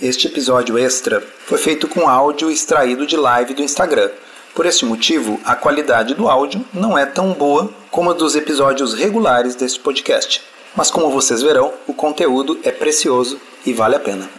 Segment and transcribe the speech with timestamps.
[0.00, 4.08] Este episódio extra foi feito com áudio extraído de live do Instagram.
[4.54, 8.94] Por este motivo, a qualidade do áudio não é tão boa como a dos episódios
[8.94, 10.40] regulares deste podcast.
[10.76, 14.30] Mas como vocês verão, o conteúdo é precioso e vale a pena.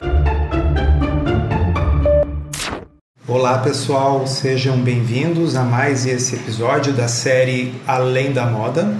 [3.28, 8.96] Olá pessoal, sejam bem-vindos a mais esse episódio da série Além da Moda,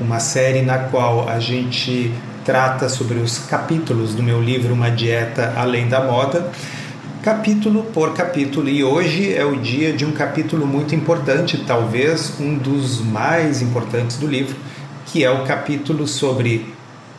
[0.00, 2.14] uma série na qual a gente
[2.44, 6.50] trata sobre os capítulos do meu livro Uma Dieta Além da Moda,
[7.22, 8.68] capítulo por capítulo.
[8.68, 14.18] E hoje é o dia de um capítulo muito importante, talvez um dos mais importantes
[14.18, 14.54] do livro,
[15.06, 16.73] que é o capítulo sobre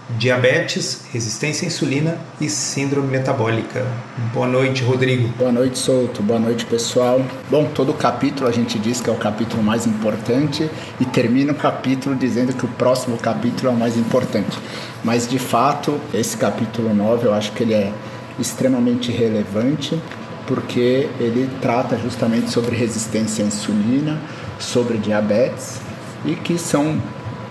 [0.09, 3.85] diabetes, resistência à insulina e síndrome metabólica.
[4.33, 5.27] Boa noite, Rodrigo.
[5.29, 6.21] Boa noite, Souto.
[6.21, 7.21] Boa noite, pessoal.
[7.49, 10.69] Bom, todo capítulo a gente diz que é o capítulo mais importante
[10.99, 14.57] e termina o capítulo dizendo que o próximo capítulo é o mais importante.
[15.03, 17.91] Mas de fato, esse capítulo 9 eu acho que ele é
[18.39, 19.99] extremamente relevante
[20.45, 24.21] porque ele trata justamente sobre resistência à insulina,
[24.59, 25.81] sobre diabetes
[26.23, 27.01] e que são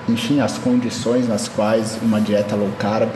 [0.08, 3.10] enfim, as condições nas quais uma dieta low carb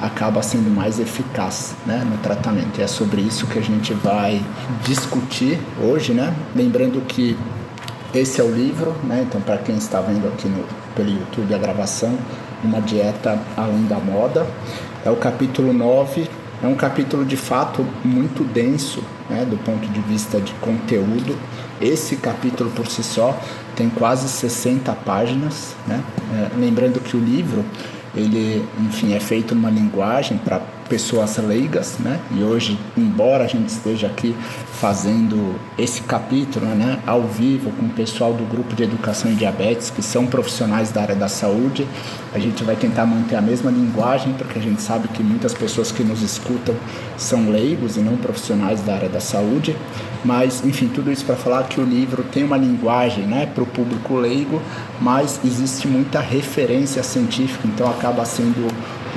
[0.00, 2.78] acaba sendo mais eficaz né, no tratamento.
[2.78, 4.40] E é sobre isso que a gente vai
[4.84, 6.34] discutir hoje, né?
[6.54, 7.36] Lembrando que
[8.14, 9.24] esse é o livro, né?
[9.28, 10.64] Então, para quem está vendo aqui no,
[10.94, 12.16] pelo YouTube a gravação,
[12.62, 14.46] Uma Dieta Além da Moda,
[15.04, 16.28] é o capítulo 9.
[16.62, 21.38] É um capítulo de fato muito denso, né, do ponto de vista de conteúdo.
[21.80, 23.38] Esse capítulo por si só
[23.76, 26.02] tem quase 60 páginas, né?
[26.34, 27.64] É, lembrando que o livro
[28.14, 32.20] ele, enfim, é feito numa linguagem para pessoas leigas, né?
[32.30, 34.34] E hoje, embora a gente esteja aqui
[34.80, 39.90] fazendo esse capítulo, né, ao vivo com o pessoal do grupo de educação em diabetes,
[39.90, 41.86] que são profissionais da área da saúde,
[42.32, 45.90] a gente vai tentar manter a mesma linguagem, porque a gente sabe que muitas pessoas
[45.90, 46.74] que nos escutam
[47.16, 49.76] são leigos e não profissionais da área da saúde.
[50.24, 53.66] Mas, enfim, tudo isso para falar que o livro tem uma linguagem, né, para o
[53.66, 54.62] público leigo,
[55.00, 58.68] mas existe muita referência científica, então acaba sendo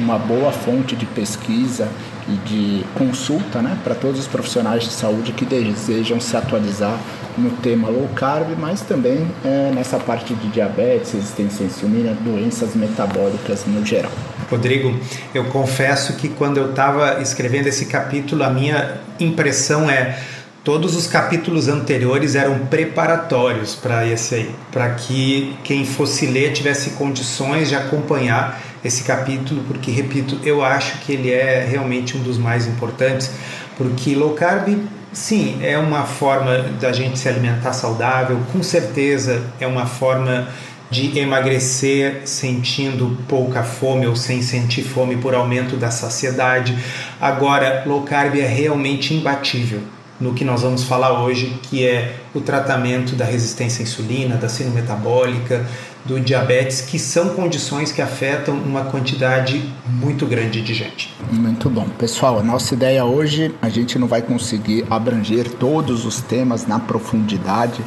[0.01, 1.88] uma boa fonte de pesquisa
[2.28, 6.97] e de consulta né, para todos os profissionais de saúde que desejam se atualizar
[7.38, 12.75] no tema low carb, mas também é, nessa parte de diabetes, resistência à insulina, doenças
[12.75, 14.11] metabólicas no geral.
[14.50, 14.94] Rodrigo,
[15.34, 20.19] eu confesso que quando eu estava escrevendo esse capítulo, a minha impressão é
[20.63, 26.91] todos os capítulos anteriores eram preparatórios para esse aí, para que quem fosse ler tivesse
[26.91, 32.38] condições de acompanhar esse capítulo, porque, repito, eu acho que ele é realmente um dos
[32.38, 33.31] mais importantes,
[33.78, 34.78] porque low carb,
[35.14, 40.47] sim, é uma forma da gente se alimentar saudável, com certeza é uma forma
[40.90, 46.78] de emagrecer sentindo pouca fome ou sem sentir fome por aumento da saciedade.
[47.20, 49.81] Agora, low carb é realmente imbatível
[50.22, 54.48] no que nós vamos falar hoje, que é o tratamento da resistência à insulina, da
[54.48, 55.66] síndrome metabólica,
[56.06, 61.14] do diabetes, que são condições que afetam uma quantidade muito grande de gente.
[61.32, 61.88] Muito bom.
[61.98, 66.80] Pessoal, a nossa ideia hoje, a gente não vai conseguir abranger todos os temas na
[66.80, 67.84] profundidade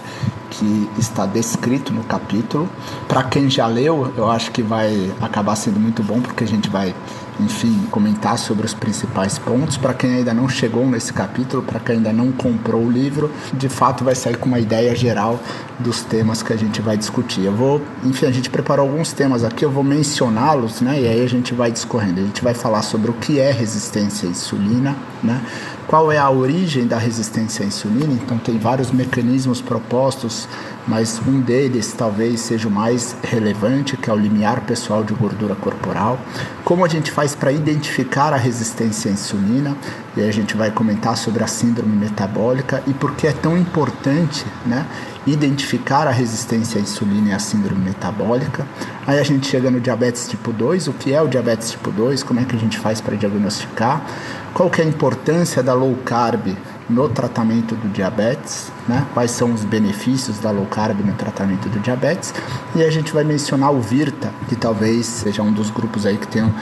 [0.58, 2.68] que está descrito no capítulo.
[3.08, 6.68] Para quem já leu, eu acho que vai acabar sendo muito bom, porque a gente
[6.68, 6.94] vai
[7.40, 9.76] enfim, comentar sobre os principais pontos.
[9.76, 13.68] Para quem ainda não chegou nesse capítulo, para quem ainda não comprou o livro, de
[13.68, 15.40] fato vai sair com uma ideia geral
[15.78, 17.44] dos temas que a gente vai discutir.
[17.44, 21.00] Eu vou, enfim, a gente preparou alguns temas aqui, eu vou mencioná-los, né?
[21.00, 22.20] E aí a gente vai discorrendo.
[22.20, 25.40] A gente vai falar sobre o que é resistência à insulina, né?
[25.86, 28.12] Qual é a origem da resistência à insulina?
[28.12, 30.48] Então tem vários mecanismos propostos
[30.86, 35.54] mas um deles talvez seja o mais relevante, que é o limiar pessoal de gordura
[35.54, 36.18] corporal.
[36.62, 39.76] Como a gente faz para identificar a resistência à insulina?
[40.16, 43.56] E aí a gente vai comentar sobre a síndrome metabólica e por que é tão
[43.56, 44.86] importante, né?
[45.26, 48.66] Identificar a resistência à insulina e a síndrome metabólica.
[49.06, 52.22] Aí a gente chega no diabetes tipo 2, o que é o diabetes tipo 2,
[52.22, 54.04] como é que a gente faz para diagnosticar,
[54.52, 56.54] qual que é a importância da low carb
[56.94, 59.04] no tratamento do diabetes, né?
[59.12, 62.32] quais são os benefícios da low carb no tratamento do diabetes.
[62.76, 66.28] E a gente vai mencionar o Virta, que talvez seja um dos grupos aí que
[66.28, 66.54] tenham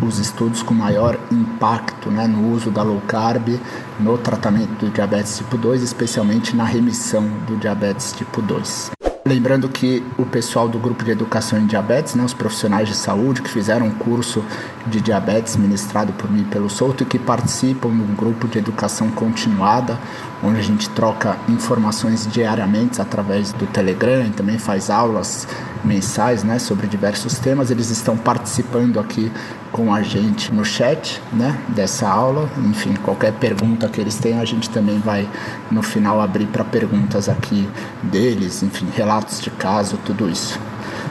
[0.00, 3.60] os estudos com maior impacto né, no uso da low carb
[3.98, 9.01] no tratamento do diabetes tipo 2, especialmente na remissão do diabetes tipo 2.
[9.24, 13.40] Lembrando que o pessoal do grupo de educação em diabetes, né, os profissionais de saúde
[13.40, 14.44] que fizeram um curso
[14.88, 19.12] de diabetes ministrado por mim pelo Souto e que participam de um grupo de educação
[19.12, 19.96] continuada,
[20.42, 25.46] onde a gente troca informações diariamente através do Telegram, também faz aulas
[25.84, 27.70] mensais, né, sobre diversos temas.
[27.70, 29.30] Eles estão participando aqui
[29.70, 32.48] com a gente no chat, né, dessa aula.
[32.58, 35.28] Enfim, qualquer pergunta que eles tenham, a gente também vai
[35.70, 37.68] no final abrir para perguntas aqui
[38.02, 40.58] deles, enfim, relatos de caso, tudo isso.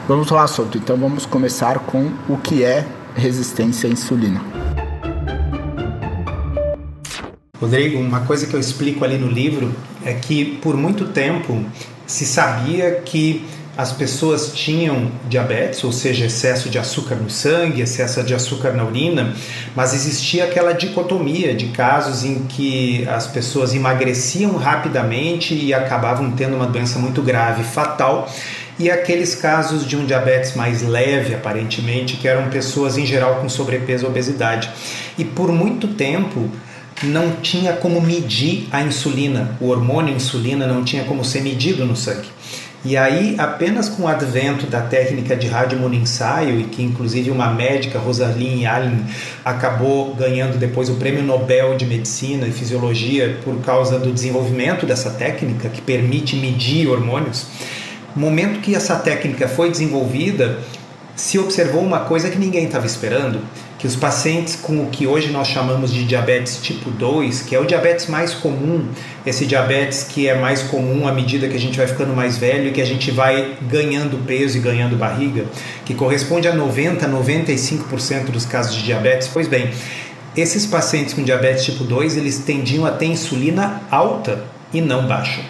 [0.08, 0.78] Vamos lá, Souto.
[0.78, 4.40] Então vamos começar com o que é resistência à insulina.
[7.60, 9.72] Rodrigo, uma coisa que eu explico ali no livro
[10.04, 11.64] é que por muito tempo
[12.06, 13.44] se sabia que
[13.76, 18.84] as pessoas tinham diabetes, ou seja, excesso de açúcar no sangue, excesso de açúcar na
[18.84, 19.34] urina,
[19.74, 26.54] mas existia aquela dicotomia de casos em que as pessoas emagreciam rapidamente e acabavam tendo
[26.54, 28.30] uma doença muito grave, fatal,
[28.78, 33.48] e aqueles casos de um diabetes mais leve, aparentemente, que eram pessoas em geral com
[33.48, 34.70] sobrepeso e obesidade.
[35.16, 36.50] E por muito tempo
[37.02, 41.96] não tinha como medir a insulina, o hormônio insulina não tinha como ser medido no
[41.96, 42.28] sangue.
[42.84, 48.00] E aí, apenas com o advento da técnica de radiomonoensaio, e que inclusive uma médica,
[48.00, 49.04] Rosalind Allen,
[49.44, 55.10] acabou ganhando depois o Prêmio Nobel de Medicina e Fisiologia por causa do desenvolvimento dessa
[55.10, 57.46] técnica, que permite medir hormônios,
[58.16, 60.58] no momento que essa técnica foi desenvolvida,
[61.14, 63.40] se observou uma coisa que ninguém estava esperando,
[63.78, 67.58] que os pacientes com o que hoje nós chamamos de diabetes tipo 2, que é
[67.58, 68.86] o diabetes mais comum,
[69.26, 72.68] esse diabetes que é mais comum à medida que a gente vai ficando mais velho
[72.68, 75.46] e que a gente vai ganhando peso e ganhando barriga,
[75.84, 79.28] que corresponde a 90, 95% dos casos de diabetes.
[79.32, 79.70] Pois bem,
[80.36, 85.42] esses pacientes com diabetes tipo 2, eles tendiam a ter insulina alta e não baixa.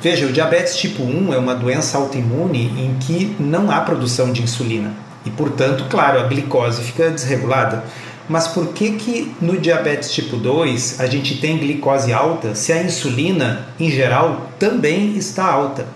[0.00, 4.42] Veja, o diabetes tipo 1 é uma doença autoimune em que não há produção de
[4.42, 4.92] insulina.
[5.26, 7.84] E, portanto, claro, a glicose fica desregulada.
[8.28, 12.82] Mas por que que no diabetes tipo 2 a gente tem glicose alta se a
[12.82, 15.86] insulina, em geral, também está alta?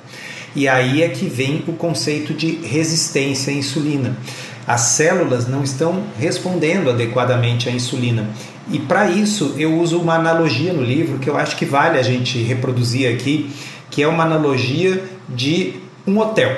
[0.56, 4.16] E aí é que vem o conceito de resistência à insulina.
[4.66, 8.28] As células não estão respondendo adequadamente à insulina.
[8.70, 12.02] E para isso eu uso uma analogia no livro que eu acho que vale a
[12.02, 13.50] gente reproduzir aqui,
[13.92, 15.74] que é uma analogia de
[16.04, 16.56] um hotel.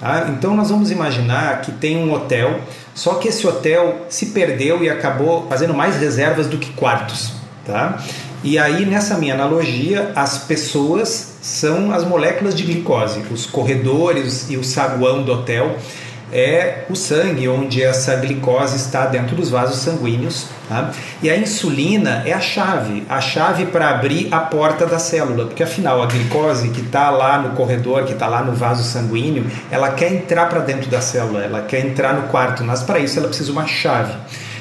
[0.00, 0.28] Tá?
[0.30, 2.60] Então nós vamos imaginar que tem um hotel,
[2.94, 7.32] só que esse hotel se perdeu e acabou fazendo mais reservas do que quartos.
[7.66, 7.98] Tá?
[8.44, 14.56] E aí, nessa minha analogia, as pessoas são as moléculas de glicose, os corredores e
[14.56, 15.76] o saguão do hotel
[16.32, 20.46] é o sangue, onde essa glicose está dentro dos vasos sanguíneos.
[20.68, 20.90] Tá?
[21.22, 25.62] E a insulina é a chave, a chave para abrir a porta da célula, porque
[25.62, 29.92] afinal a glicose que está lá no corredor, que está lá no vaso sanguíneo, ela
[29.92, 33.28] quer entrar para dentro da célula, ela quer entrar no quarto, mas para isso ela
[33.28, 34.12] precisa de uma chave,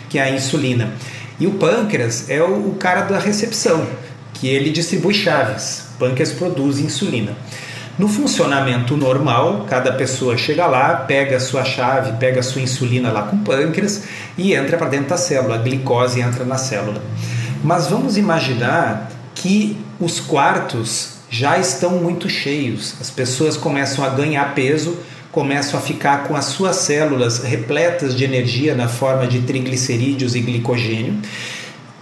[0.10, 0.92] que é a insulina.
[1.40, 3.86] E o pâncreas é o, cara da recepção,
[4.34, 5.86] que ele distribui chaves.
[5.96, 7.34] O pâncreas produz insulina.
[7.98, 13.12] No funcionamento normal, cada pessoa chega lá, pega a sua chave, pega a sua insulina
[13.12, 14.04] lá com pâncreas
[14.38, 17.02] e entra para dentro da célula, a glicose entra na célula.
[17.64, 24.54] Mas vamos imaginar que os quartos já estão muito cheios, as pessoas começam a ganhar
[24.54, 25.00] peso,
[25.32, 30.42] começam a ficar com as suas células repletas de energia na forma de triglicerídeos e
[30.42, 31.20] glicogênio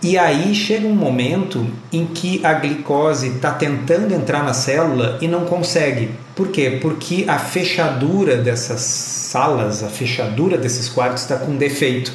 [0.06, 5.28] e aí chega um momento em que a glicose está tentando entrar na célula e
[5.28, 6.12] não consegue.
[6.36, 6.78] Por quê?
[6.80, 12.14] Porque a fechadura dessas salas, a fechadura desses quartos está com defeito.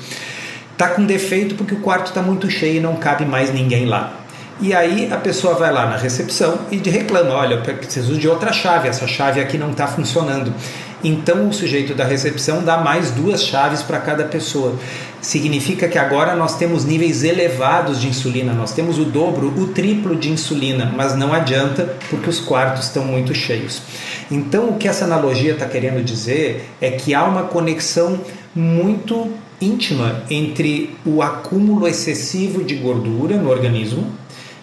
[0.71, 4.21] Está com defeito porque o quarto está muito cheio e não cabe mais ninguém lá.
[4.61, 8.53] E aí a pessoa vai lá na recepção e reclama: olha, eu preciso de outra
[8.53, 10.55] chave, essa chave aqui não está funcionando.
[11.03, 14.79] Então o sujeito da recepção dá mais duas chaves para cada pessoa.
[15.21, 20.17] Significa que agora nós temos níveis elevados de insulina, nós temos o dobro, o triplo
[20.17, 23.83] de insulina, mas não adianta porque os quartos estão muito cheios.
[24.31, 28.21] Então o que essa analogia está querendo dizer é que há uma conexão
[28.55, 29.31] muito
[29.61, 34.07] íntima entre o acúmulo excessivo de gordura no organismo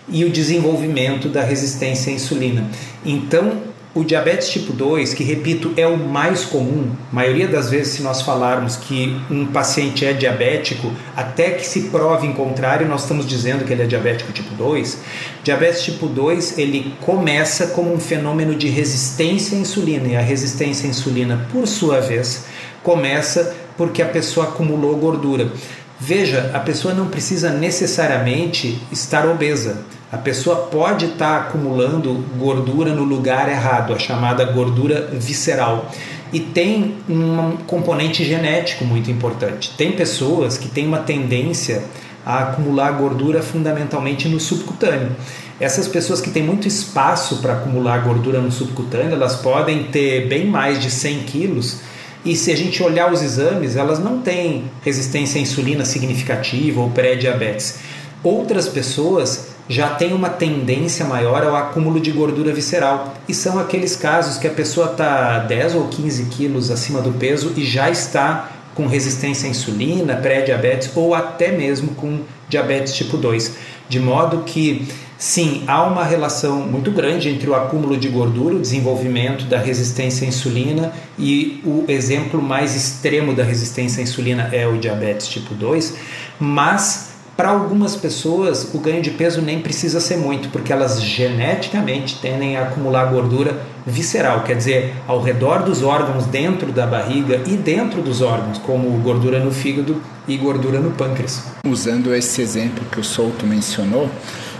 [0.09, 2.65] e o desenvolvimento da resistência à insulina.
[3.05, 3.66] Então,
[3.97, 8.03] o diabetes tipo 2, que repito, é o mais comum, a maioria das vezes, se
[8.03, 13.25] nós falarmos que um paciente é diabético, até que se prove em contrário, nós estamos
[13.25, 14.99] dizendo que ele é diabético tipo 2.
[15.43, 20.85] Diabetes tipo 2 ele começa como um fenômeno de resistência à insulina, e a resistência
[20.85, 22.45] à insulina, por sua vez,
[22.83, 25.51] começa porque a pessoa acumulou gordura.
[25.99, 32.93] Veja, a pessoa não precisa necessariamente estar obesa a pessoa pode estar tá acumulando gordura
[32.93, 35.91] no lugar errado, a chamada gordura visceral.
[36.31, 39.73] E tem um componente genético muito importante.
[39.77, 41.83] Tem pessoas que têm uma tendência
[42.25, 45.15] a acumular gordura fundamentalmente no subcutâneo.
[45.59, 50.45] Essas pessoas que têm muito espaço para acumular gordura no subcutâneo, elas podem ter bem
[50.45, 51.79] mais de 100 quilos
[52.25, 56.89] E se a gente olhar os exames, elas não têm resistência à insulina significativa ou
[56.89, 57.79] pré-diabetes.
[58.21, 63.13] Outras pessoas já têm uma tendência maior ao acúmulo de gordura visceral.
[63.27, 67.53] E são aqueles casos que a pessoa está 10 ou 15 quilos acima do peso
[67.55, 73.55] e já está com resistência à insulina, pré-diabetes ou até mesmo com diabetes tipo 2.
[73.89, 78.59] De modo que Sim, há uma relação muito grande entre o acúmulo de gordura, o
[78.59, 84.67] desenvolvimento da resistência à insulina e o exemplo mais extremo da resistência à insulina é
[84.67, 85.95] o diabetes tipo 2,
[86.39, 92.17] mas para algumas pessoas o ganho de peso nem precisa ser muito, porque elas geneticamente
[92.19, 97.55] tendem a acumular gordura visceral, quer dizer, ao redor dos órgãos, dentro da barriga e
[97.55, 101.43] dentro dos órgãos, como gordura no fígado e gordura no pâncreas.
[101.65, 104.09] Usando esse exemplo que o Souto mencionou,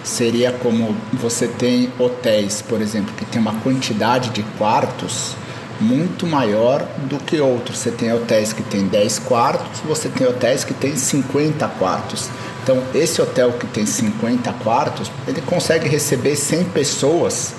[0.04, 5.36] seria como você tem hotéis, por exemplo, que tem uma quantidade de quartos
[5.80, 7.80] muito maior do que outros.
[7.80, 12.30] Você tem hotéis que tem 10 quartos, você tem hotéis que tem 50 quartos.
[12.64, 17.54] Então, esse hotel que tem 50 quartos, ele consegue receber 100 pessoas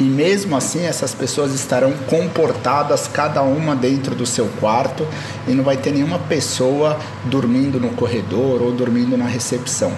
[0.00, 5.06] e mesmo assim essas pessoas estarão comportadas cada uma dentro do seu quarto
[5.46, 9.92] e não vai ter nenhuma pessoa dormindo no corredor ou dormindo na recepção.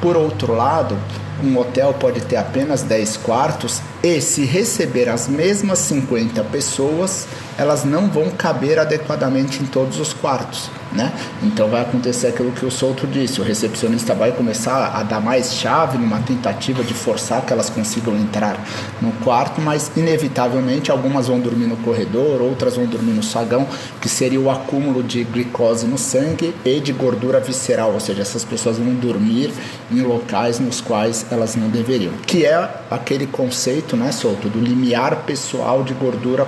[0.00, 0.96] Por outro lado,
[1.42, 7.26] um hotel pode ter apenas 10 quartos e se receber as mesmas 50 pessoas,
[7.58, 11.12] elas não vão caber adequadamente em todos os quartos, né?
[11.42, 15.54] Então vai acontecer aquilo que o Souto disse, o recepcionista vai começar a dar mais
[15.54, 18.58] chave numa tentativa de forçar que elas consigam entrar
[19.00, 23.66] no quarto, mas inevitavelmente algumas vão dormir no corredor, outras vão dormir no sagão,
[24.00, 28.44] que seria o acúmulo de glicose no sangue e de gordura visceral, ou seja, essas
[28.44, 29.52] pessoas vão dormir
[29.92, 35.24] em locais nos quais elas não deveriam, que é aquele conceito, né, Souto, do limiar
[35.26, 36.46] pessoal de gordura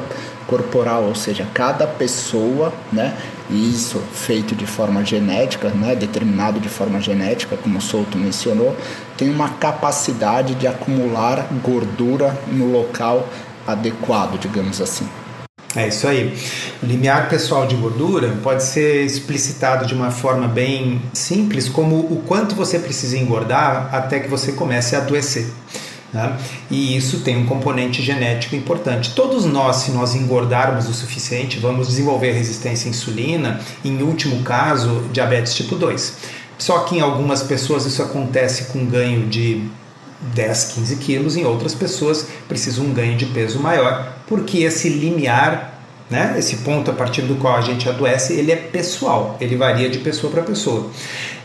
[0.48, 3.14] corporal, ou seja, cada pessoa, né,
[3.50, 8.74] isso feito de forma genética, né, determinado de forma genética, como o Souto mencionou,
[9.16, 13.28] tem uma capacidade de acumular gordura no local
[13.66, 15.06] adequado, digamos assim.
[15.76, 16.34] É isso aí.
[16.82, 22.22] O limiar pessoal de gordura pode ser explicitado de uma forma bem simples, como o
[22.26, 25.46] quanto você precisa engordar até que você comece a adoecer.
[26.12, 26.38] Né?
[26.70, 29.14] E isso tem um componente genético importante.
[29.14, 35.04] Todos nós, se nós engordarmos o suficiente, vamos desenvolver resistência à insulina, em último caso,
[35.12, 36.16] diabetes tipo 2.
[36.58, 39.68] Só que em algumas pessoas isso acontece com ganho de
[40.34, 45.80] 10, 15 quilos, em outras pessoas precisa um ganho de peso maior, porque esse limiar,
[46.10, 49.88] né, esse ponto a partir do qual a gente adoece, ele é pessoal, ele varia
[49.88, 50.90] de pessoa para pessoa.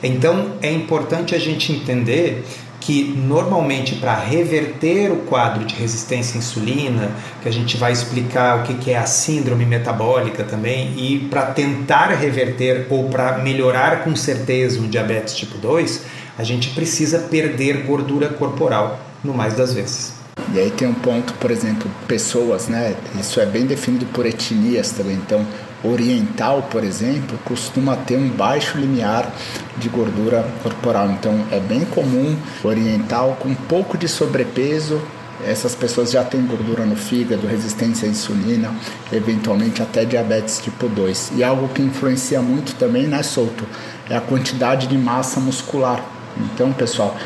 [0.02, 2.44] Então é importante a gente entender
[2.86, 7.12] que normalmente para reverter o quadro de resistência à insulina,
[7.42, 12.08] que a gente vai explicar o que é a síndrome metabólica também, e para tentar
[12.08, 16.06] reverter ou para melhorar com certeza um diabetes tipo 2,
[16.38, 20.23] a gente precisa perder gordura corporal no mais das vezes.
[20.54, 22.96] E aí tem um ponto, por exemplo, pessoas, né?
[23.20, 25.16] Isso é bem definido por etnias também.
[25.16, 25.44] Então,
[25.84, 29.32] oriental, por exemplo, costuma ter um baixo limiar
[29.78, 31.10] de gordura corporal.
[31.10, 35.02] Então é bem comum oriental com um pouco de sobrepeso.
[35.46, 38.74] Essas pessoas já têm gordura no fígado, resistência à insulina,
[39.12, 41.34] eventualmente até diabetes tipo 2.
[41.36, 43.66] E algo que influencia muito também, né, Solto,
[44.10, 46.02] é a quantidade de massa muscular.
[46.38, 47.18] Então, pessoal,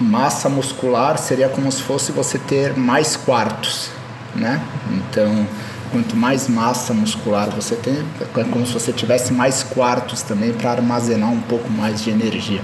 [0.00, 3.90] massa muscular seria como se fosse você ter mais quartos,
[4.34, 4.60] né?
[4.90, 5.46] Então,
[5.90, 8.04] quanto mais massa muscular você tem,
[8.36, 12.60] é como se você tivesse mais quartos também para armazenar um pouco mais de energia.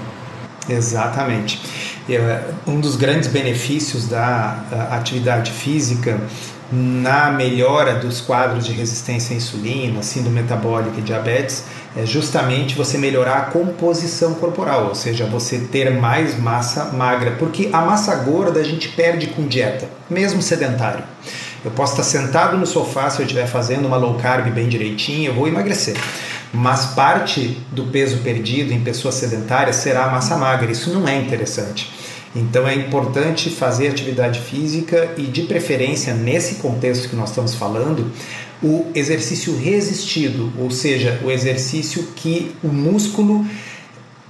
[0.68, 1.60] Exatamente.
[2.66, 6.20] Um dos grandes benefícios da atividade física
[6.72, 11.64] na melhora dos quadros de resistência à insulina, síndrome metabólica e diabetes,
[11.94, 17.68] é justamente você melhorar a composição corporal, ou seja, você ter mais massa magra, porque
[17.72, 21.04] a massa gorda a gente perde com dieta, mesmo sedentário.
[21.62, 25.30] Eu posso estar sentado no sofá se eu estiver fazendo uma low carb bem direitinho,
[25.30, 25.96] eu vou emagrecer.
[26.52, 30.70] Mas parte do peso perdido em pessoas sedentárias será a massa magra.
[30.70, 32.01] Isso não é interessante.
[32.34, 38.10] Então é importante fazer atividade física e, de preferência, nesse contexto que nós estamos falando,
[38.62, 43.44] o exercício resistido, ou seja, o exercício que o músculo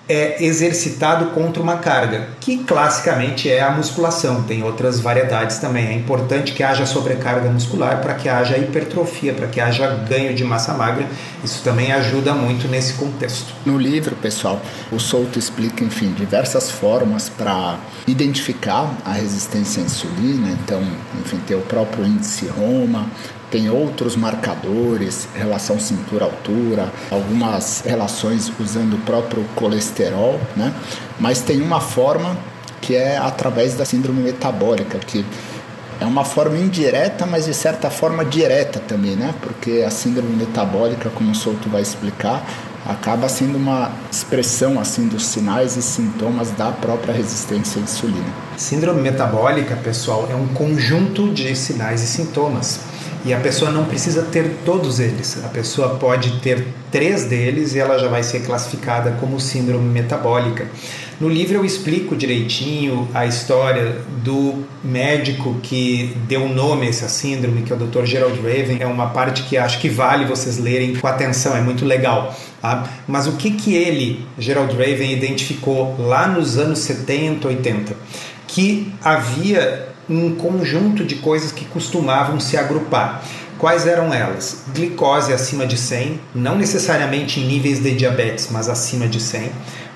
[0.09, 4.43] é exercitado contra uma carga, que classicamente é a musculação.
[4.43, 5.87] Tem outras variedades também.
[5.87, 10.45] É importante que haja sobrecarga muscular para que haja hipertrofia, para que haja ganho de
[10.45, 11.07] massa magra.
[11.45, 13.55] Isso também ajuda muito nesse contexto.
[13.65, 20.49] No livro, pessoal, o Souto explica, enfim, diversas formas para identificar a resistência à insulina.
[20.63, 20.83] Então,
[21.21, 23.07] enfim, tem o próprio índice Roma,
[23.53, 30.73] tem outros marcadores, relação cintura-altura, algumas relações usando o próprio colesterol, né?
[31.21, 32.35] Mas tem uma forma
[32.81, 35.25] que é através da síndrome metabólica, que
[36.01, 39.35] é uma forma indireta, mas de certa forma direta também, né?
[39.43, 42.43] Porque a síndrome metabólica, como o Souto vai explicar,
[42.87, 48.33] acaba sendo uma expressão assim dos sinais e sintomas da própria resistência à insulina.
[48.57, 52.81] Síndrome metabólica, pessoal, é um conjunto de sinais e sintomas.
[53.25, 55.39] E a pessoa não precisa ter todos eles.
[55.45, 60.67] A pessoa pode ter três deles e ela já vai ser classificada como síndrome metabólica.
[61.21, 67.63] No livro eu explico direitinho a história do médico que deu nome a essa síndrome,
[67.63, 68.05] que é o Dr.
[68.05, 68.79] Gerald Raven.
[68.81, 72.37] É uma parte que acho que vale vocês lerem com atenção, é muito legal.
[72.61, 72.91] Tá?
[73.07, 77.95] Mas o que, que ele, Gerald Raven, identificou lá nos anos 70, 80?
[78.49, 83.23] Que havia um conjunto de coisas que costumavam se agrupar.
[83.59, 84.65] Quais eram elas?
[84.75, 89.51] Glicose acima de 100, não necessariamente em níveis de diabetes, mas acima de 100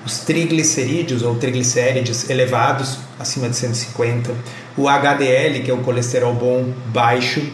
[0.07, 4.33] os triglicerídeos ou triglicérides elevados, acima de 150,
[4.77, 7.45] o HDL, que é o colesterol bom, baixo,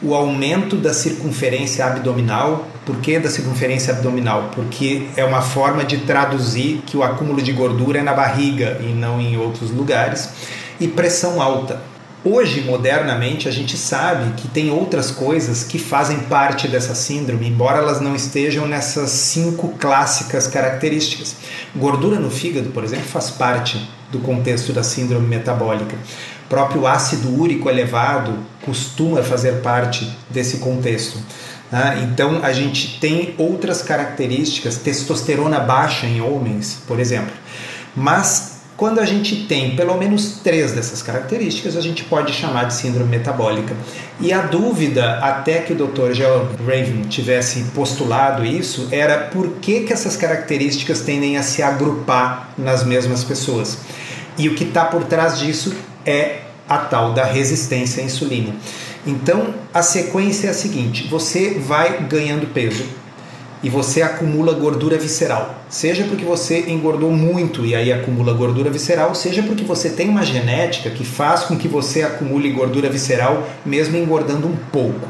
[0.00, 2.68] o aumento da circunferência abdominal.
[2.86, 4.50] Por que da circunferência abdominal?
[4.54, 8.92] Porque é uma forma de traduzir que o acúmulo de gordura é na barriga e
[8.92, 10.28] não em outros lugares.
[10.80, 11.78] E pressão alta.
[12.24, 17.78] Hoje, modernamente, a gente sabe que tem outras coisas que fazem parte dessa síndrome, embora
[17.78, 21.36] elas não estejam nessas cinco clássicas características.
[21.76, 25.96] Gordura no fígado, por exemplo, faz parte do contexto da síndrome metabólica.
[26.46, 31.18] O próprio ácido úrico elevado costuma fazer parte desse contexto.
[31.70, 32.08] Né?
[32.10, 37.32] Então, a gente tem outras características, testosterona baixa em homens, por exemplo.
[37.94, 38.49] Mas
[38.80, 43.10] quando a gente tem pelo menos três dessas características, a gente pode chamar de síndrome
[43.10, 43.76] metabólica.
[44.18, 46.14] E a dúvida, até que o Dr.
[46.14, 52.54] Gerald Raven tivesse postulado isso, era por que, que essas características tendem a se agrupar
[52.56, 53.76] nas mesmas pessoas.
[54.38, 55.74] E o que está por trás disso
[56.06, 58.54] é a tal da resistência à insulina.
[59.06, 62.84] Então, a sequência é a seguinte: você vai ganhando peso,
[63.62, 65.62] e você acumula gordura visceral.
[65.68, 70.24] Seja porque você engordou muito e aí acumula gordura visceral, seja porque você tem uma
[70.24, 75.06] genética que faz com que você acumule gordura visceral mesmo engordando um pouco.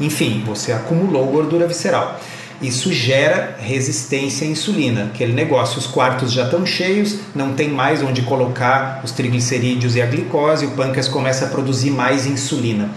[0.00, 2.20] Enfim, você acumulou gordura visceral.
[2.60, 8.02] Isso gera resistência à insulina, aquele negócio, os quartos já estão cheios, não tem mais
[8.02, 12.90] onde colocar os triglicerídeos e a glicose, o pâncreas começa a produzir mais insulina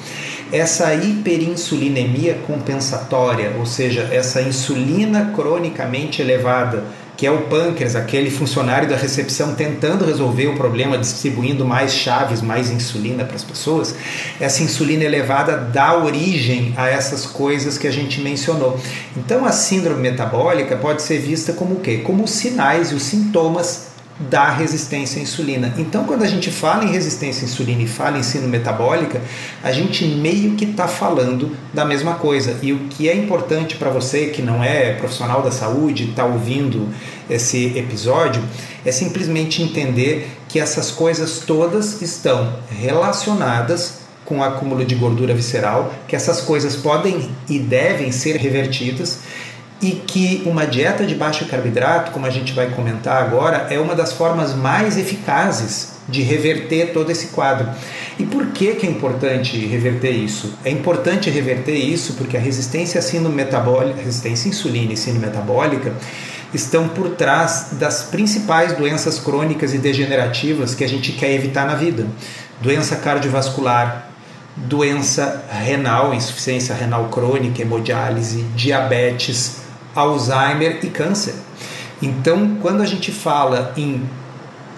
[0.52, 6.84] essa hiperinsulinemia compensatória, ou seja, essa insulina cronicamente elevada,
[7.16, 12.42] que é o pâncreas, aquele funcionário da recepção tentando resolver o problema, distribuindo mais chaves,
[12.42, 13.94] mais insulina para as pessoas,
[14.40, 18.80] essa insulina elevada dá origem a essas coisas que a gente mencionou.
[19.18, 21.98] Então a síndrome metabólica pode ser vista como o quê?
[21.98, 23.89] Como os sinais e os sintomas
[24.20, 25.74] da resistência à insulina.
[25.78, 29.22] Então, quando a gente fala em resistência à insulina e fala em síndrome metabólica,
[29.64, 32.58] a gente meio que está falando da mesma coisa.
[32.62, 36.90] E o que é importante para você que não é profissional da saúde, está ouvindo
[37.30, 38.44] esse episódio,
[38.86, 45.94] é simplesmente entender que essas coisas todas estão relacionadas com o acúmulo de gordura visceral,
[46.08, 49.20] que essas coisas podem e devem ser revertidas
[49.82, 53.96] e que uma dieta de baixo carboidrato, como a gente vai comentar agora, é uma
[53.96, 57.70] das formas mais eficazes de reverter todo esse quadro.
[58.18, 60.54] E por que, que é importante reverter isso?
[60.66, 65.94] É importante reverter isso porque a resistência à metabólica, resistência insulina e metabólica
[66.54, 71.76] estão por trás das principais doenças crônicas e degenerativas que a gente quer evitar na
[71.76, 72.08] vida.
[72.60, 74.10] Doença cardiovascular,
[74.58, 79.59] doença renal, insuficiência renal crônica, hemodiálise, diabetes,
[79.96, 81.36] Alzheimer e câncer.
[82.02, 84.02] Então, quando a gente fala em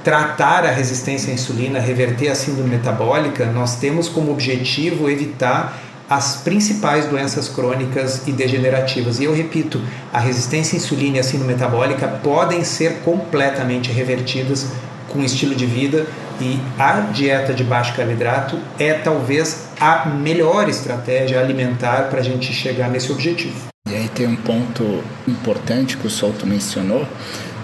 [0.03, 6.37] tratar a resistência à insulina, reverter a síndrome metabólica, nós temos como objetivo evitar as
[6.37, 9.19] principais doenças crônicas e degenerativas.
[9.19, 14.67] E eu repito, a resistência à insulina e a síndrome metabólica podem ser completamente revertidas
[15.07, 16.05] com estilo de vida
[16.41, 22.51] e a dieta de baixo carboidrato é talvez a melhor estratégia alimentar para a gente
[22.51, 23.70] chegar nesse objetivo.
[23.89, 27.05] E aí tem um ponto importante que o Souto mencionou,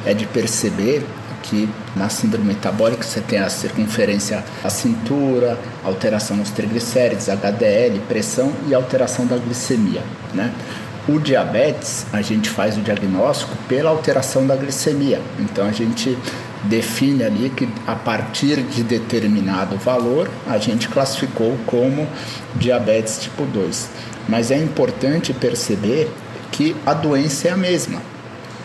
[0.06, 1.06] é de perceber
[1.44, 8.52] que na síndrome metabólica você tem a circunferência à cintura, alteração nos triglicérides, HDL, pressão
[8.68, 10.04] e alteração da glicemia,
[10.34, 10.54] né?
[11.08, 15.22] O diabetes, a gente faz o diagnóstico pela alteração da glicemia.
[15.40, 16.18] Então a gente
[16.64, 22.06] define ali que a partir de determinado valor a gente classificou como
[22.56, 23.90] diabetes tipo 2.
[24.28, 26.12] Mas é importante perceber
[26.52, 28.02] que a doença é a mesma,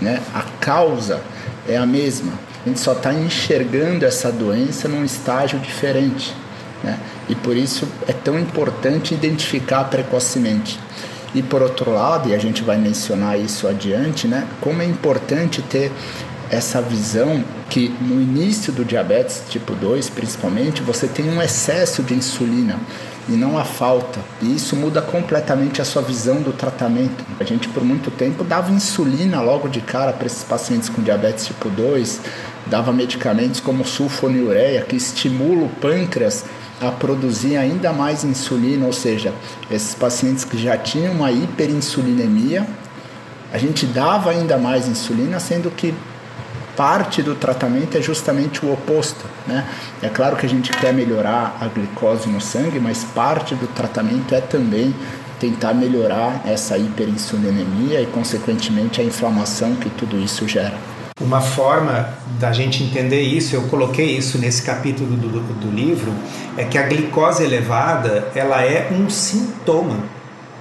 [0.01, 0.21] né?
[0.35, 1.21] a causa
[1.69, 2.33] é a mesma.
[2.65, 6.35] A gente só está enxergando essa doença num estágio diferente.
[6.83, 6.99] Né?
[7.29, 10.79] E por isso é tão importante identificar precocemente.
[11.35, 15.63] E por outro lado, e a gente vai mencionar isso adiante, né, como é importante
[15.63, 15.91] ter
[16.51, 22.13] essa visão que no início do diabetes tipo 2, principalmente, você tem um excesso de
[22.13, 22.79] insulina
[23.27, 24.21] e não a falta.
[24.43, 27.25] E isso muda completamente a sua visão do tratamento.
[27.41, 31.47] A gente por muito tempo dava insulina logo de cara para esses pacientes com diabetes
[31.47, 32.21] tipo 2,
[32.67, 36.45] dava medicamentos como sulfonilureia que estimula o pâncreas
[36.79, 39.33] a produzir ainda mais insulina, ou seja,
[39.71, 42.67] esses pacientes que já tinham uma hiperinsulinemia,
[43.51, 45.95] a gente dava ainda mais insulina, sendo que
[46.77, 49.25] parte do tratamento é justamente o oposto.
[49.47, 49.67] Né?
[50.03, 54.35] É claro que a gente quer melhorar a glicose no sangue, mas parte do tratamento
[54.35, 54.95] é também
[55.39, 60.75] tentar melhorar essa hiperinsulinemia e, consequentemente, a inflamação que tudo isso gera.
[61.21, 62.09] Uma forma
[62.39, 66.13] da gente entender isso, eu coloquei isso nesse capítulo do, do livro,
[66.57, 69.99] é que a glicose elevada ela é um sintoma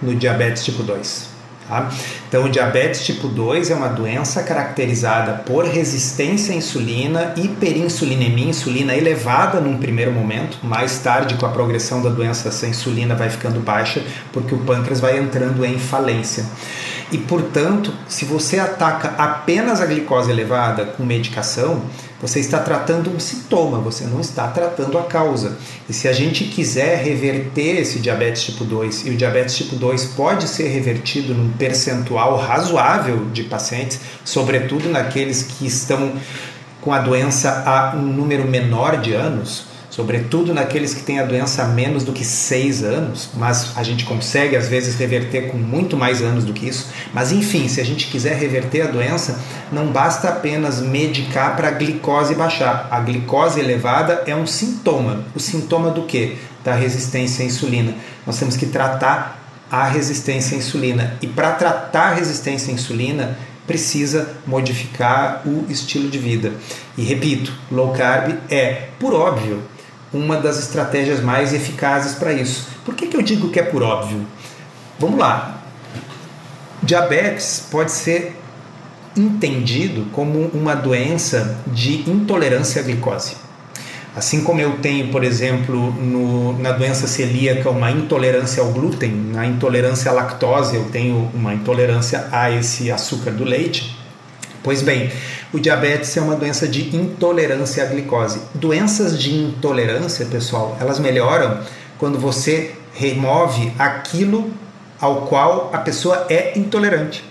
[0.02, 1.31] no diabetes tipo 2.
[1.72, 1.90] Tá?
[2.28, 8.94] Então, o diabetes tipo 2 é uma doença caracterizada por resistência à insulina, hiperinsulinemia, insulina
[8.94, 10.58] elevada num primeiro momento.
[10.62, 14.04] Mais tarde, com a progressão da doença, essa insulina vai ficando baixa
[14.34, 16.44] porque o pâncreas vai entrando em falência.
[17.12, 21.82] E, portanto, se você ataca apenas a glicose elevada com medicação,
[22.22, 25.58] você está tratando um sintoma, você não está tratando a causa.
[25.90, 30.06] E se a gente quiser reverter esse diabetes tipo 2, e o diabetes tipo 2
[30.16, 36.14] pode ser revertido num percentual razoável de pacientes, sobretudo naqueles que estão
[36.80, 41.64] com a doença há um número menor de anos, sobretudo naqueles que têm a doença
[41.64, 45.98] há menos do que seis anos, mas a gente consegue às vezes reverter com muito
[45.98, 46.88] mais anos do que isso.
[47.14, 49.38] Mas enfim, se a gente quiser reverter a doença,
[49.72, 52.88] não basta apenas medicar para a glicose baixar.
[52.90, 55.26] A glicose elevada é um sintoma.
[55.36, 56.38] O sintoma do que?
[56.64, 57.94] Da resistência à insulina.
[58.26, 61.18] Nós temos que tratar a resistência à insulina.
[61.22, 66.54] E para tratar a resistência à insulina, precisa modificar o estilo de vida.
[66.98, 69.64] E repito, low carb é, por óbvio,
[70.14, 72.68] uma das estratégias mais eficazes para isso.
[72.84, 74.26] Por que, que eu digo que é por óbvio?
[75.00, 75.62] Vamos lá.
[76.84, 78.36] Diabetes pode ser
[79.16, 83.36] entendido como uma doença de intolerância à glicose.
[84.16, 89.46] Assim como eu tenho, por exemplo, no, na doença celíaca uma intolerância ao glúten, na
[89.46, 93.98] intolerância à lactose eu tenho uma intolerância a esse açúcar do leite.
[94.64, 95.12] Pois bem,
[95.52, 98.40] o diabetes é uma doença de intolerância à glicose.
[98.54, 101.60] Doenças de intolerância, pessoal, elas melhoram
[101.98, 104.52] quando você remove aquilo
[105.00, 107.24] ao qual a pessoa é intolerante.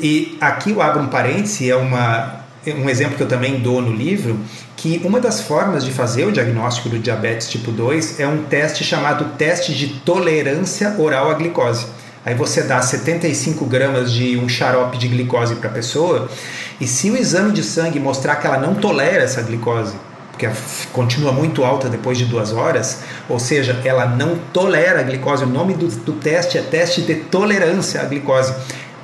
[0.00, 3.92] E aqui eu abro um parêntese, é uma, um exemplo que eu também dou no
[3.92, 4.40] livro,
[4.74, 8.82] que uma das formas de fazer o diagnóstico do diabetes tipo 2 é um teste
[8.82, 11.86] chamado teste de tolerância oral à glicose.
[12.24, 16.28] Aí você dá 75 gramas de um xarope de glicose para a pessoa,
[16.80, 19.94] e se o exame de sangue mostrar que ela não tolera essa glicose,
[20.30, 20.48] porque
[20.92, 25.48] continua muito alta depois de duas horas, ou seja, ela não tolera a glicose, o
[25.48, 28.54] nome do, do teste é teste de tolerância à glicose.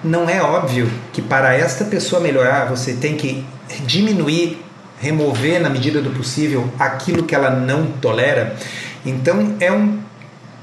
[0.03, 3.45] Não é óbvio que para esta pessoa melhorar você tem que
[3.85, 4.65] diminuir,
[5.01, 8.57] remover na medida do possível aquilo que ela não tolera.
[9.05, 9.99] Então é um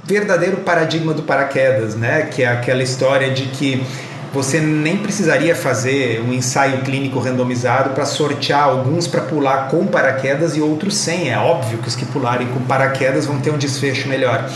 [0.06, 2.24] verdadeiro paradigma do paraquedas, né?
[2.24, 3.84] Que é aquela história de que
[4.34, 10.58] você nem precisaria fazer um ensaio clínico randomizado para sortear alguns para pular com paraquedas
[10.58, 11.32] e outros sem.
[11.32, 14.50] É óbvio que os que pularem com paraquedas vão ter um desfecho melhor.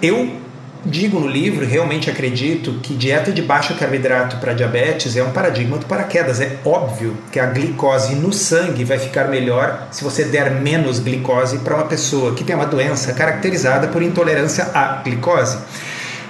[0.00, 0.39] Eu
[0.84, 5.78] digo no livro, realmente acredito que dieta de baixo carboidrato para diabetes é um paradigma
[5.78, 6.40] do paraquedas.
[6.40, 11.58] É óbvio que a glicose no sangue vai ficar melhor se você der menos glicose
[11.58, 15.58] para uma pessoa que tem uma doença caracterizada por intolerância à glicose.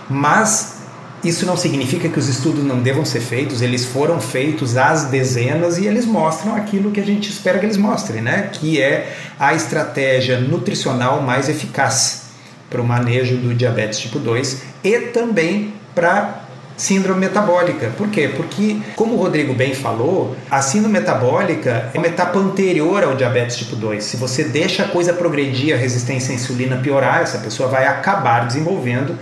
[0.08, 0.80] Mas
[1.22, 5.76] isso não significa que os estudos não devam ser feitos, eles foram feitos às dezenas
[5.76, 8.48] e eles mostram aquilo que a gente espera que eles mostrem, né?
[8.52, 12.29] Que é a estratégia nutricional mais eficaz
[12.70, 16.44] para o manejo do diabetes tipo 2 e também para
[16.80, 17.92] síndrome metabólica.
[17.96, 18.30] Por quê?
[18.35, 23.56] Porque, como o Rodrigo bem falou, a síndrome metabólica é uma etapa anterior ao diabetes
[23.59, 24.02] tipo 2.
[24.02, 28.46] Se você deixa a coisa progredir, a resistência à insulina piorar, essa pessoa vai acabar
[28.46, 29.18] desenvolvendo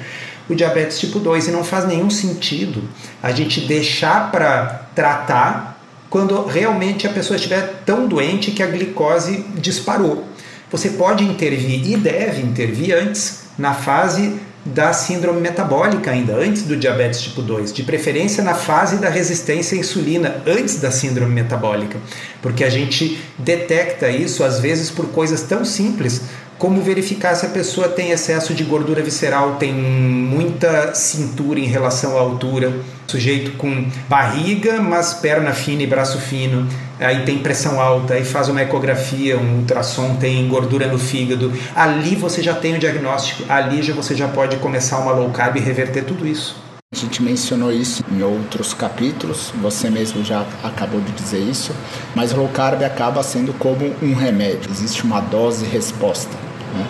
[0.48, 2.84] o diabetes tipo 2 e não faz nenhum sentido
[3.20, 9.44] a gente deixar para tratar quando realmente a pessoa estiver tão doente que a glicose
[9.56, 10.27] disparou.
[10.70, 16.76] Você pode intervir e deve intervir antes, na fase da síndrome metabólica ainda, antes do
[16.76, 21.98] diabetes tipo 2, de preferência na fase da resistência à insulina, antes da síndrome metabólica,
[22.42, 26.22] porque a gente detecta isso às vezes por coisas tão simples
[26.58, 32.18] como verificar se a pessoa tem excesso de gordura visceral, tem muita cintura em relação
[32.18, 32.72] à altura,
[33.06, 36.68] sujeito com barriga, mas perna fina e braço fino,
[37.04, 41.52] aí tem pressão alta, aí faz uma ecografia, um ultrassom, tem gordura no fígado.
[41.74, 45.56] Ali você já tem o diagnóstico, ali já você já pode começar uma low carb
[45.56, 46.56] e reverter tudo isso.
[46.90, 51.70] A gente mencionou isso em outros capítulos, você mesmo já acabou de dizer isso,
[52.14, 56.34] mas low carb acaba sendo como um remédio, existe uma dose resposta.
[56.74, 56.86] Né?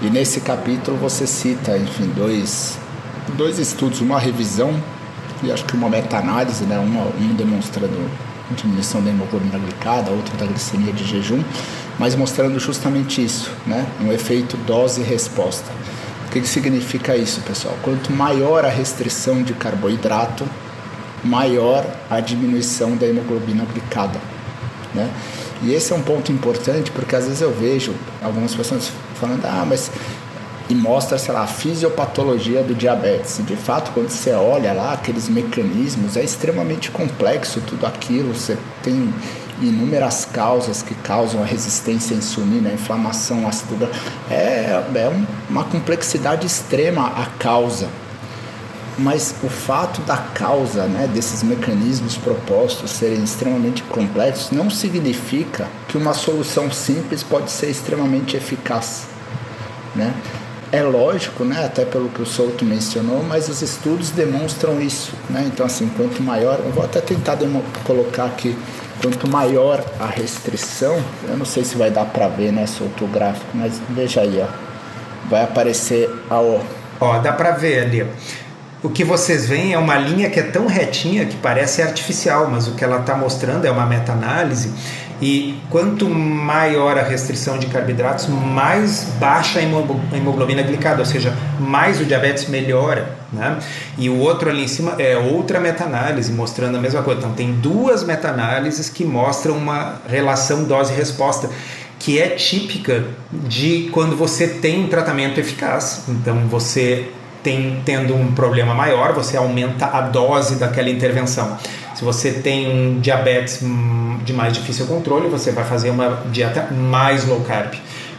[0.00, 2.78] E nesse capítulo você cita, enfim, dois,
[3.36, 4.74] dois estudos, uma revisão
[5.42, 6.78] e acho que uma meta-análise, né?
[6.78, 8.10] um demonstrando
[8.52, 11.42] diminuição da hemoglobina glicada, outro da glicemia de jejum,
[11.98, 13.86] mas mostrando justamente isso, né?
[14.00, 15.70] um efeito dose-resposta.
[16.26, 17.76] O que, que significa isso, pessoal?
[17.82, 20.46] Quanto maior a restrição de carboidrato,
[21.24, 24.18] maior a diminuição da hemoglobina glicada.
[24.94, 25.10] Né?
[25.62, 29.64] E esse é um ponto importante porque às vezes eu vejo algumas pessoas falando, ah,
[29.66, 29.90] mas.
[30.68, 33.40] E mostra, sei lá, a fisiopatologia do diabetes.
[33.44, 38.34] De fato, quando você olha lá aqueles mecanismos, é extremamente complexo tudo aquilo.
[38.34, 39.12] Você tem
[39.60, 43.88] inúmeras causas que causam a resistência à insulina, a inflamação, ácido
[44.30, 45.12] é, é
[45.48, 47.88] uma complexidade extrema a causa
[48.98, 55.96] mas o fato da causa né, desses mecanismos propostos serem extremamente complexos não significa que
[55.96, 59.06] uma solução simples pode ser extremamente eficaz.
[59.94, 60.12] Né?
[60.72, 65.12] É lógico, né, até pelo que o Souto mencionou, mas os estudos demonstram isso.
[65.28, 65.44] Né?
[65.52, 67.36] Então, assim, quanto maior, eu vou até tentar
[67.84, 68.56] colocar aqui,
[69.02, 73.08] quanto maior a restrição, eu não sei se vai dar para ver, né, Souto o
[73.08, 74.48] gráfico, mas veja aí, ó,
[75.28, 76.60] vai aparecer a Ó,
[77.00, 78.06] ó dá para ver ali
[78.82, 82.66] o que vocês veem é uma linha que é tão retinha que parece artificial, mas
[82.66, 84.72] o que ela está mostrando é uma meta-análise.
[85.22, 92.00] E quanto maior a restrição de carboidratos, mais baixa a hemoglobina glicada, ou seja, mais
[92.00, 93.16] o diabetes melhora.
[93.32, 93.56] Né?
[93.96, 97.20] E o outro ali em cima é outra meta-análise mostrando a mesma coisa.
[97.20, 101.48] Então, tem duas meta-análises que mostram uma relação dose-resposta
[102.00, 106.02] que é típica de quando você tem um tratamento eficaz.
[106.08, 107.08] Então, você
[107.44, 111.56] tem, tendo um problema maior, você aumenta a dose daquela intervenção.
[112.02, 116.66] Se você tem um diabetes hum, de mais difícil controle, você vai fazer uma dieta
[116.72, 117.74] mais low carb.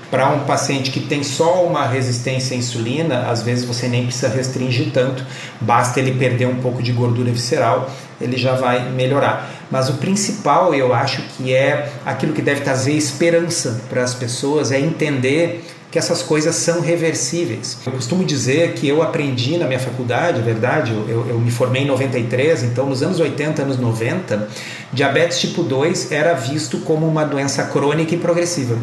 [0.09, 4.29] Para um paciente que tem só uma resistência à insulina, às vezes você nem precisa
[4.29, 5.25] restringir tanto,
[5.59, 7.91] basta ele perder um pouco de gordura visceral,
[8.21, 9.51] ele já vai melhorar.
[9.69, 14.71] Mas o principal, eu acho que é aquilo que deve trazer esperança para as pessoas,
[14.71, 15.61] é entender
[15.93, 17.77] que essas coisas são reversíveis.
[17.85, 21.83] Eu costumo dizer que eu aprendi na minha faculdade, é verdade, eu, eu me formei
[21.83, 24.47] em 93, então nos anos 80, anos 90,
[24.91, 28.75] diabetes tipo 2 era visto como uma doença crônica e progressiva.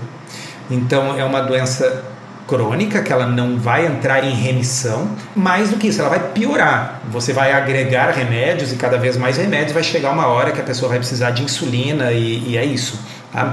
[0.70, 2.04] Então é uma doença
[2.46, 7.02] crônica, que ela não vai entrar em remissão, mais do que isso, ela vai piorar.
[7.10, 10.64] Você vai agregar remédios e cada vez mais remédios, vai chegar uma hora que a
[10.64, 13.00] pessoa vai precisar de insulina e, e é isso.
[13.32, 13.52] Tá?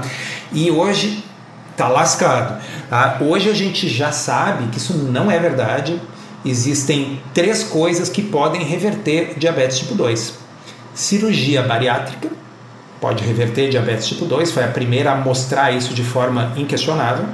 [0.52, 1.24] E hoje
[1.78, 2.60] tá lascado.
[2.90, 3.18] Tá?
[3.20, 5.98] Hoje a gente já sabe que isso não é verdade.
[6.44, 10.34] Existem três coisas que podem reverter diabetes tipo 2.
[10.92, 12.28] Cirurgia bariátrica
[13.00, 17.26] pode reverter diabetes tipo 2, foi a primeira a mostrar isso de forma inquestionável.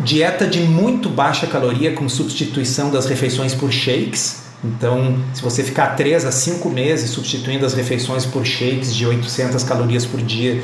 [0.00, 4.42] Dieta de muito baixa caloria com substituição das refeições por shakes.
[4.64, 9.62] Então, se você ficar 3 a 5 meses substituindo as refeições por shakes de 800
[9.64, 10.62] calorias por dia,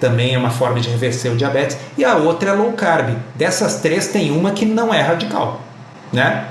[0.00, 3.16] também é uma forma de reverter o diabetes, e a outra é low carb.
[3.34, 5.60] Dessas três tem uma que não é radical,
[6.12, 6.46] né?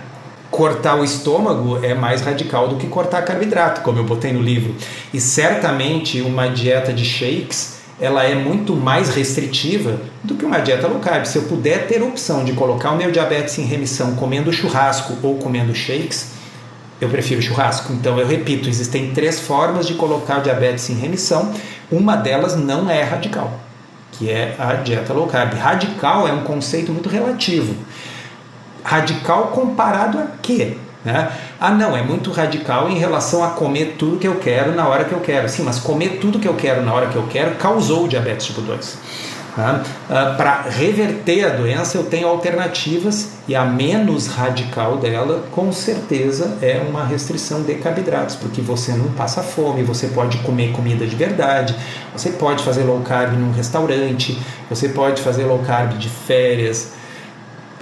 [0.52, 4.76] Cortar o estômago é mais radical do que cortar carboidrato, como eu botei no livro.
[5.14, 10.88] E certamente uma dieta de shakes ela é muito mais restritiva do que uma dieta
[10.88, 11.26] low carb.
[11.26, 15.18] Se eu puder ter a opção de colocar o meu diabetes em remissão comendo churrasco
[15.22, 16.32] ou comendo shakes,
[17.02, 17.92] eu prefiro churrasco.
[17.94, 21.54] Então eu repito, existem três formas de colocar o diabetes em remissão
[21.92, 23.60] uma delas não é radical,
[24.12, 25.54] que é a dieta low carb.
[25.54, 27.76] Radical é um conceito muito relativo.
[28.84, 30.78] Radical comparado a quê?
[31.04, 31.32] Né?
[31.60, 35.06] Ah, não, é muito radical em relação a comer tudo que eu quero na hora
[35.06, 35.48] que eu quero.
[35.48, 38.62] Sim, mas comer tudo que eu quero na hora que eu quero causou diabetes tipo
[38.62, 38.98] 2.
[39.60, 46.58] Uh, Para reverter a doença, eu tenho alternativas e a menos radical dela, com certeza,
[46.62, 51.16] é uma restrição de carboidratos, porque você não passa fome, você pode comer comida de
[51.16, 51.76] verdade,
[52.14, 56.92] você pode fazer low carb num restaurante, você pode fazer low carb de férias.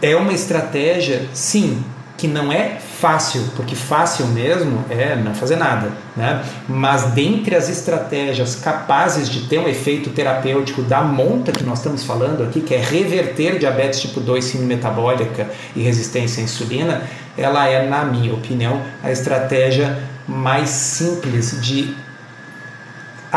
[0.01, 1.83] É uma estratégia, sim,
[2.17, 6.43] que não é fácil, porque fácil mesmo é não fazer nada, né?
[6.67, 12.03] Mas dentre as estratégias capazes de ter um efeito terapêutico da monta que nós estamos
[12.03, 17.03] falando aqui, que é reverter diabetes tipo 2, síndrome metabólica e resistência à insulina,
[17.37, 21.95] ela é, na minha opinião, a estratégia mais simples de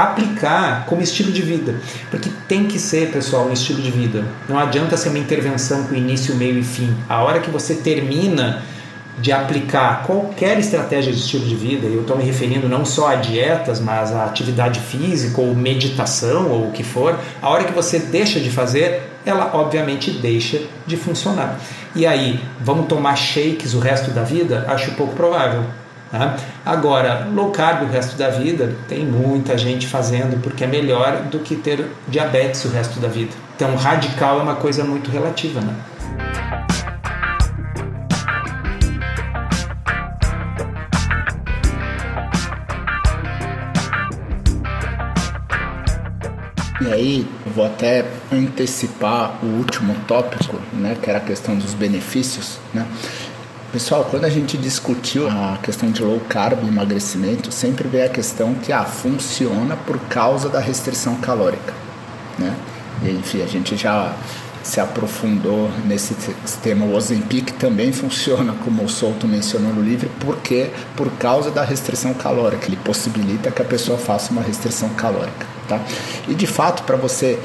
[0.05, 1.75] aplicar como estilo de vida.
[2.11, 4.25] Porque tem que ser, pessoal, um estilo de vida.
[4.49, 6.95] Não adianta ser uma intervenção com início, meio e fim.
[7.09, 8.63] A hora que você termina
[9.19, 13.17] de aplicar qualquer estratégia de estilo de vida, eu estou me referindo não só a
[13.17, 17.99] dietas, mas a atividade física ou meditação ou o que for, a hora que você
[17.99, 21.59] deixa de fazer, ela obviamente deixa de funcionar.
[21.95, 24.65] E aí, vamos tomar shakes o resto da vida?
[24.69, 25.65] Acho pouco provável.
[26.11, 26.37] Tá?
[26.67, 31.39] Agora, low carb o resto da vida, tem muita gente fazendo porque é melhor do
[31.39, 33.33] que ter diabetes o resto da vida.
[33.55, 35.75] Então, radical é uma coisa muito relativa, né?
[46.81, 52.59] E aí, vou até antecipar o último tópico, né, que era a questão dos benefícios,
[52.75, 52.85] né?
[53.73, 58.53] Pessoal, quando a gente discutiu a questão de low carb emagrecimento, sempre veio a questão
[58.55, 61.73] que ah, funciona por causa da restrição calórica,
[62.37, 62.57] né?
[63.05, 64.13] E, enfim, a gente já
[64.61, 66.85] se aprofundou nesse sistema.
[66.85, 72.13] O Ozempic também funciona, como o Souto mencionou no livro, porque por causa da restrição
[72.13, 75.47] calórica, ele possibilita que a pessoa faça uma restrição calórica.
[75.69, 75.81] Tá?
[76.27, 77.39] E de fato, para você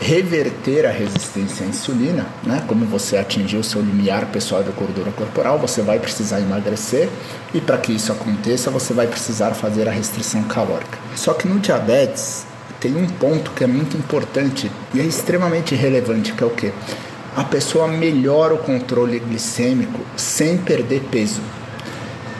[0.00, 2.64] reverter a resistência à insulina, né?
[2.66, 7.08] como você atingiu o seu limiar pessoal de gordura corporal, você vai precisar emagrecer
[7.52, 10.98] e para que isso aconteça, você vai precisar fazer a restrição calórica.
[11.14, 12.46] Só que no diabetes
[12.80, 16.72] tem um ponto que é muito importante e é extremamente relevante, que é o que?
[17.36, 21.42] A pessoa melhora o controle glicêmico sem perder peso.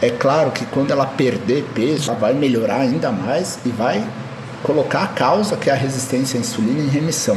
[0.00, 4.02] É claro que quando ela perder peso, ela vai melhorar ainda mais e vai
[4.62, 7.36] colocar a causa, que é a resistência à insulina, em remissão.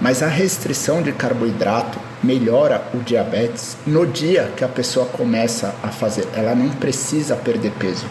[0.00, 5.88] Mas a restrição de carboidrato melhora o diabetes no dia que a pessoa começa a
[5.88, 6.26] fazer.
[6.34, 8.06] Ela não precisa perder peso.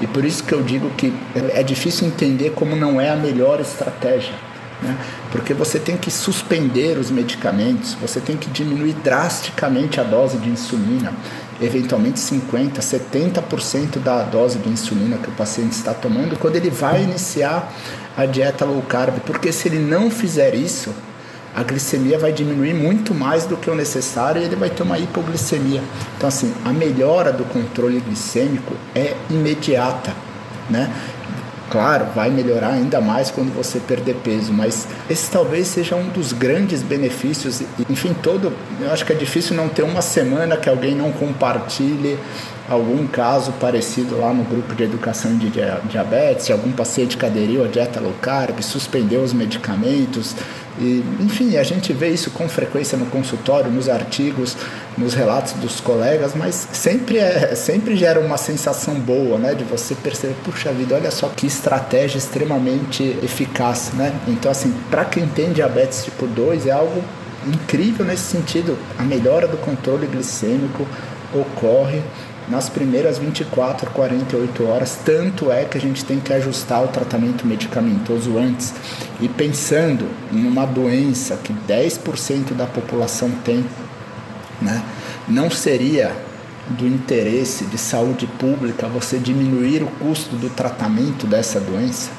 [0.00, 1.12] E por isso que eu digo que
[1.54, 4.34] é difícil entender como não é a melhor estratégia.
[4.82, 4.96] Né?
[5.32, 10.48] Porque você tem que suspender os medicamentos, você tem que diminuir drasticamente a dose de
[10.48, 11.12] insulina,
[11.60, 17.02] eventualmente 50%, 70% da dose de insulina que o paciente está tomando quando ele vai
[17.02, 17.72] iniciar
[18.16, 19.18] a dieta low carb.
[19.26, 20.94] Porque se ele não fizer isso,
[21.54, 24.98] a glicemia vai diminuir muito mais do que o necessário e ele vai ter uma
[24.98, 25.82] hipoglicemia.
[26.16, 30.14] Então, assim, a melhora do controle glicêmico é imediata,
[30.70, 30.92] né?
[31.70, 36.32] Claro, vai melhorar ainda mais quando você perder peso, mas esse talvez seja um dos
[36.32, 37.62] grandes benefícios.
[37.90, 42.18] Enfim, todo, eu acho que é difícil não ter uma semana que alguém não compartilhe
[42.68, 45.50] algum caso parecido lá no grupo de educação de
[45.88, 50.36] diabetes, algum paciente que aderiu à dieta low carb, suspendeu os medicamentos,
[50.80, 54.56] e, enfim, a gente vê isso com frequência no consultório, nos artigos,
[54.96, 59.54] nos relatos dos colegas, mas sempre, é, sempre gera uma sensação boa, né?
[59.54, 64.14] De você perceber, puxa vida, olha só que estratégia extremamente eficaz, né?
[64.28, 67.02] Então, assim, para quem tem diabetes tipo 2, é algo
[67.46, 68.78] incrível nesse sentido.
[68.96, 70.86] A melhora do controle glicêmico
[71.34, 72.02] ocorre
[72.50, 74.98] nas primeiras 24, 48 horas.
[75.04, 78.74] Tanto é que a gente tem que ajustar o tratamento medicamentoso antes.
[79.20, 83.64] E pensando em uma doença que 10% da população tem,
[84.60, 84.82] né,
[85.28, 86.12] não seria
[86.70, 92.10] do interesse de saúde pública você diminuir o custo do tratamento dessa doença?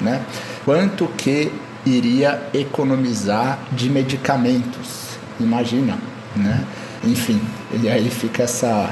[0.00, 0.22] Né?
[0.64, 1.52] Quanto que
[1.84, 5.18] iria economizar de medicamentos?
[5.38, 5.98] Imagina,
[6.36, 6.64] né?
[7.02, 7.40] Enfim,
[7.82, 8.90] e aí fica essa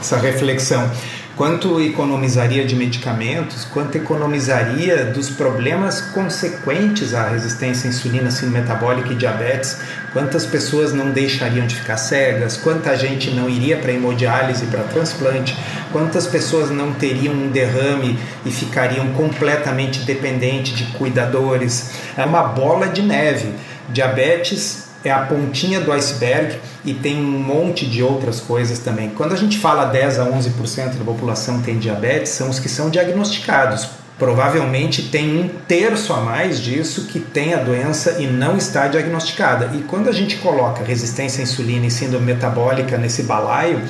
[0.00, 0.90] essa reflexão.
[1.36, 9.12] Quanto economizaria de medicamentos, quanto economizaria dos problemas consequentes à resistência à insulina, síndrome metabólica
[9.12, 9.78] e diabetes,
[10.12, 15.56] quantas pessoas não deixariam de ficar cegas, quanta gente não iria para hemodiálise, para transplante,
[15.90, 21.92] quantas pessoas não teriam um derrame e ficariam completamente dependentes de cuidadores.
[22.18, 23.54] É uma bola de neve.
[23.88, 29.10] Diabetes é a pontinha do iceberg e tem um monte de outras coisas também.
[29.10, 32.90] Quando a gente fala 10 a 11% da população tem diabetes, são os que são
[32.90, 34.00] diagnosticados.
[34.18, 39.70] Provavelmente tem um terço a mais disso que tem a doença e não está diagnosticada.
[39.74, 43.80] E quando a gente coloca resistência à insulina e síndrome metabólica nesse balaio,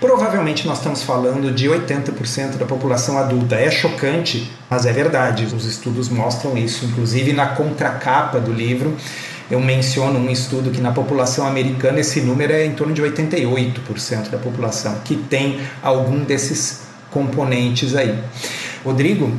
[0.00, 3.56] provavelmente nós estamos falando de 80% da população adulta.
[3.56, 5.54] É chocante, mas é verdade.
[5.54, 8.96] Os estudos mostram isso, inclusive na contracapa do livro.
[9.54, 14.28] Eu menciono um estudo que na população americana esse número é em torno de 88%
[14.28, 18.18] da população que tem algum desses componentes aí.
[18.84, 19.32] Rodrigo,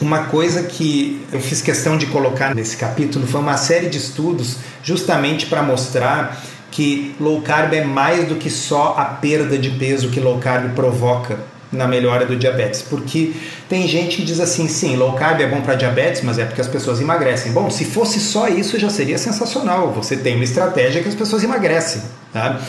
[0.00, 4.58] uma coisa que eu fiz questão de colocar nesse capítulo foi uma série de estudos
[4.84, 6.40] justamente para mostrar
[6.70, 10.76] que low carb é mais do que só a perda de peso que low carb
[10.76, 11.40] provoca
[11.72, 12.82] na melhora do diabetes.
[12.82, 13.32] Porque
[13.68, 16.60] tem gente que diz assim: sim, low carb é bom para diabetes, mas é porque
[16.60, 17.52] as pessoas emagrecem.
[17.52, 19.92] Bom, se fosse só isso já seria sensacional.
[19.92, 22.02] Você tem uma estratégia que as pessoas emagrecem.
[22.32, 22.60] Tá?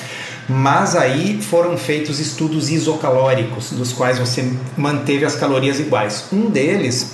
[0.48, 6.26] Mas aí foram feitos estudos isocalóricos, dos quais você manteve as calorias iguais.
[6.34, 7.12] Um deles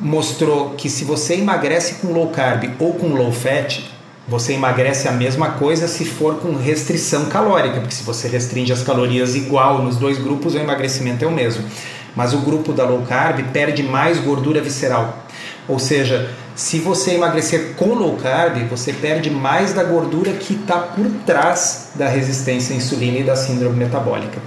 [0.00, 3.82] mostrou que se você emagrece com low carb ou com low fat,
[4.28, 8.82] você emagrece a mesma coisa se for com restrição calórica, porque se você restringe as
[8.82, 11.64] calorias igual nos dois grupos, o emagrecimento é o mesmo.
[12.14, 15.24] Mas o grupo da low carb perde mais gordura visceral.
[15.66, 20.76] Ou seja, se você emagrecer com low carb, você perde mais da gordura que está
[20.76, 24.38] por trás da resistência à insulina e da síndrome metabólica.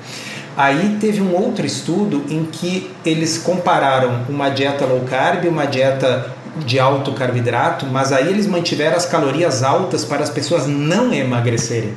[0.56, 6.36] Aí teve um outro estudo em que eles compararam uma dieta low carb, uma dieta
[6.58, 11.94] de alto carboidrato, mas aí eles mantiveram as calorias altas para as pessoas não emagrecerem.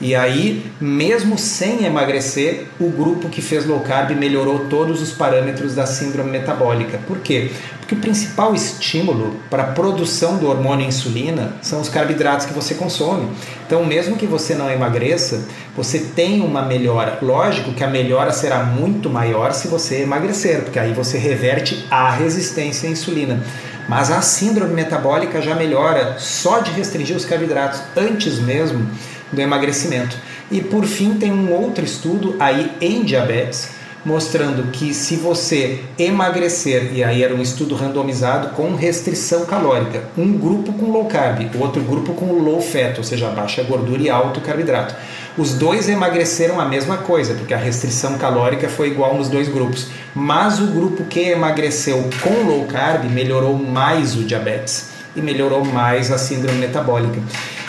[0.00, 5.74] E aí, mesmo sem emagrecer, o grupo que fez low carb melhorou todos os parâmetros
[5.74, 6.98] da síndrome metabólica.
[7.06, 7.50] Por quê?
[7.78, 12.74] Porque o principal estímulo para a produção do hormônio insulina são os carboidratos que você
[12.74, 13.28] consome.
[13.66, 15.44] Então, mesmo que você não emagreça,
[15.76, 17.18] você tem uma melhora.
[17.20, 22.10] Lógico que a melhora será muito maior se você emagrecer, porque aí você reverte a
[22.10, 23.42] resistência à insulina.
[23.90, 28.88] Mas a síndrome metabólica já melhora só de restringir os carboidratos antes mesmo
[29.32, 30.16] do emagrecimento.
[30.48, 36.92] E por fim, tem um outro estudo aí em diabetes mostrando que se você emagrecer,
[36.94, 41.82] e aí era um estudo randomizado com restrição calórica, um grupo com low carb, outro
[41.82, 44.94] grupo com low fat, ou seja, baixa gordura e alto carboidrato.
[45.36, 49.88] Os dois emagreceram a mesma coisa, porque a restrição calórica foi igual nos dois grupos.
[50.14, 56.10] Mas o grupo que emagreceu com low carb melhorou mais o diabetes e melhorou mais
[56.10, 57.20] a síndrome metabólica.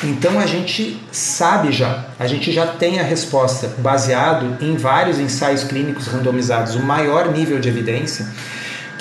[0.03, 5.63] Então a gente sabe já, a gente já tem a resposta baseado em vários ensaios
[5.63, 8.25] clínicos randomizados, o maior nível de evidência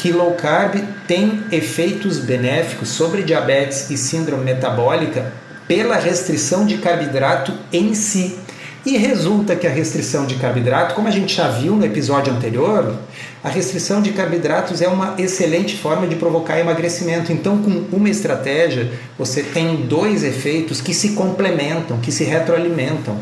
[0.01, 5.31] que low carb tem efeitos benéficos sobre diabetes e síndrome metabólica
[5.69, 8.39] pela restrição de carboidrato em si.
[8.85, 12.97] E resulta que a restrição de carboidrato, como a gente já viu no episódio anterior,
[13.45, 17.31] a restrição de carboidratos é uma excelente forma de provocar emagrecimento.
[17.31, 23.19] Então, com uma estratégia, você tem dois efeitos que se complementam, que se retroalimentam.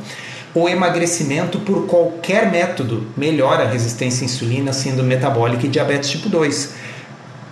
[0.54, 6.28] O emagrecimento por qualquer método melhora a resistência à insulina, sendo metabólica e diabetes tipo
[6.28, 6.74] 2.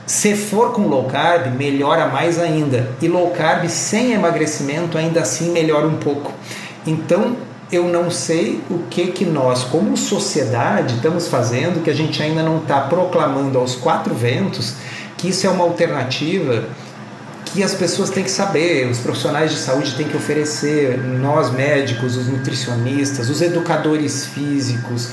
[0.07, 2.89] Se for com low carb, melhora mais ainda.
[3.03, 6.33] E low carb sem emagrecimento ainda assim melhora um pouco.
[6.87, 7.37] Então,
[7.71, 12.43] eu não sei o que que nós, como sociedade, estamos fazendo que a gente ainda
[12.43, 14.75] não está proclamando aos quatro ventos
[15.17, 16.65] que isso é uma alternativa
[17.47, 22.17] que as pessoas têm que saber, os profissionais de saúde têm que oferecer, nós médicos,
[22.17, 25.11] os nutricionistas, os educadores físicos,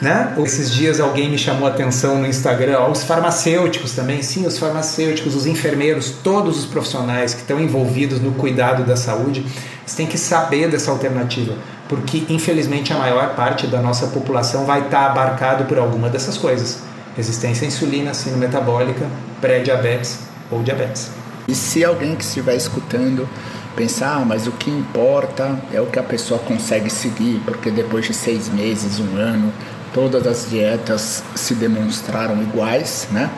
[0.00, 0.34] né?
[0.38, 5.34] Esses dias alguém me chamou a atenção no Instagram, os farmacêuticos também, sim, os farmacêuticos,
[5.34, 10.18] os enfermeiros, todos os profissionais que estão envolvidos no cuidado da saúde, eles têm que
[10.18, 11.54] saber dessa alternativa
[11.88, 16.82] porque infelizmente a maior parte da nossa população vai estar abarcado por alguma dessas coisas:
[17.16, 19.06] resistência à insulina, síndrome metabólica,
[19.40, 20.20] pré-diabetes
[20.50, 21.10] ou diabetes.
[21.46, 23.28] E se alguém que estiver escutando
[23.76, 28.06] pensar, ah, mas o que importa é o que a pessoa consegue seguir, porque depois
[28.06, 29.52] de seis meses, um ano,
[29.92, 33.30] todas as dietas se demonstraram iguais, né?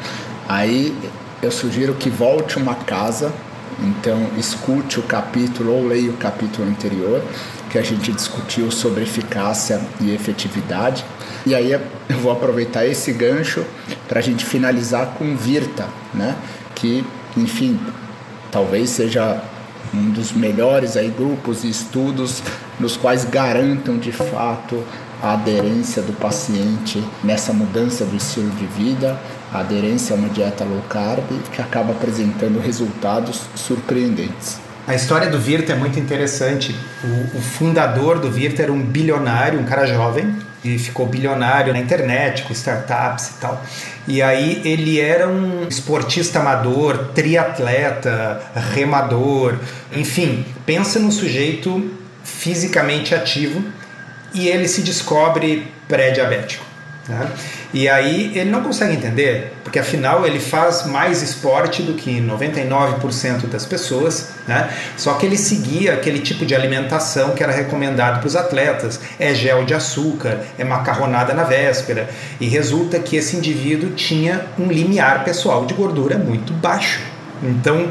[0.49, 0.97] Aí
[1.43, 3.33] eu sugiro que volte uma casa,
[3.81, 7.23] então escute o capítulo ou leia o capítulo anterior
[7.77, 11.05] que a gente discutiu sobre eficácia e efetividade.
[11.45, 11.81] E aí eu
[12.23, 13.67] vou aproveitar esse gancho
[14.09, 16.35] para a gente finalizar com Virta, né?
[16.75, 17.05] que,
[17.37, 17.79] enfim,
[18.51, 19.43] talvez seja
[19.93, 22.43] um dos melhores aí grupos e estudos
[22.81, 24.83] nos quais garantam de fato
[25.23, 29.21] a aderência do paciente nessa mudança do estilo de vida,
[29.53, 34.66] a aderência a uma dieta low carb que acaba apresentando resultados surpreendentes.
[34.87, 36.75] A história do Virta é muito interessante.
[37.03, 41.79] O, o, fundador do Virta era um bilionário, um cara jovem, e ficou bilionário na
[41.81, 43.65] internet com startups e tal.
[44.07, 48.41] E aí ele era um esportista amador, triatleta,
[48.73, 49.59] remador,
[49.93, 51.91] enfim, pensa num sujeito
[52.23, 53.65] fisicamente ativo
[54.33, 56.65] e ele se descobre pré-diabético.
[57.09, 57.29] Né?
[57.75, 63.47] E aí ele não consegue entender, porque afinal ele faz mais esporte do que 99%
[63.47, 64.71] das pessoas, né?
[64.97, 69.35] só que ele seguia aquele tipo de alimentação que era recomendado para os atletas: é
[69.35, 72.09] gel de açúcar, é macarronada na véspera,
[72.41, 77.01] e resulta que esse indivíduo tinha um limiar pessoal de gordura muito baixo.
[77.43, 77.89] Então,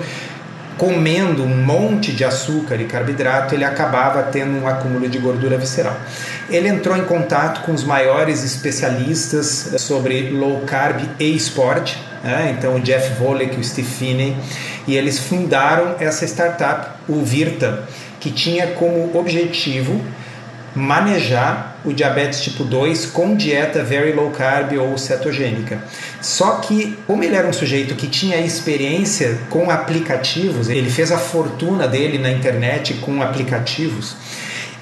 [0.78, 5.95] comendo um monte de açúcar e carboidrato, ele acabava tendo um acúmulo de gordura visceral.
[6.49, 12.55] Ele entrou em contato com os maiores especialistas sobre low carb e esporte, né?
[12.57, 14.36] então o Jeff Volek e o Steve Finney,
[14.88, 17.84] e eles fundaram essa startup, o Virta,
[18.19, 20.01] que tinha como objetivo
[20.76, 25.82] manejar o diabetes tipo 2 com dieta very low carb ou cetogênica.
[26.21, 31.17] Só que, como ele era um sujeito que tinha experiência com aplicativos, ele fez a
[31.17, 34.17] fortuna dele na internet com aplicativos,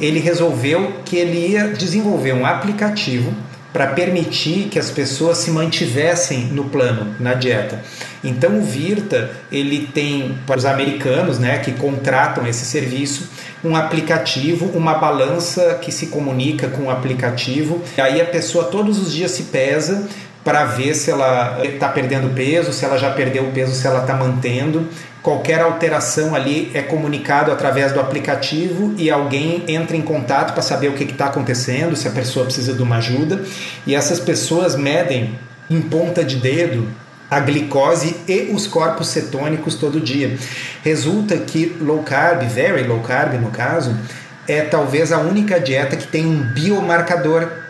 [0.02, 3.34] ele resolveu que ele ia desenvolver um aplicativo
[3.74, 7.82] para permitir que as pessoas se mantivessem no plano, na dieta.
[8.24, 13.32] Então o Virta, ele tem para os americanos, né, que contratam esse serviço,
[13.64, 17.82] um aplicativo, uma balança que se comunica com o aplicativo.
[17.98, 20.08] Aí a pessoa todos os dias se pesa
[20.44, 24.02] para ver se ela está perdendo peso, se ela já perdeu o peso, se ela
[24.02, 24.88] está mantendo.
[25.24, 30.90] Qualquer alteração ali é comunicado através do aplicativo e alguém entra em contato para saber
[30.90, 33.42] o que está acontecendo, se a pessoa precisa de uma ajuda.
[33.88, 36.90] E essas pessoas medem em ponta de dedo
[37.32, 40.38] a glicose e os corpos cetônicos todo dia.
[40.84, 43.98] Resulta que low carb, very low carb no caso,
[44.46, 47.63] é talvez a única dieta que tem um biomarcador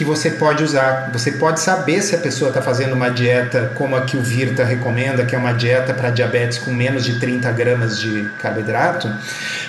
[0.00, 1.10] que você pode usar.
[1.12, 4.64] Você pode saber se a pessoa está fazendo uma dieta como a que o Virta
[4.64, 9.12] recomenda, que é uma dieta para diabetes com menos de 30 gramas de carboidrato,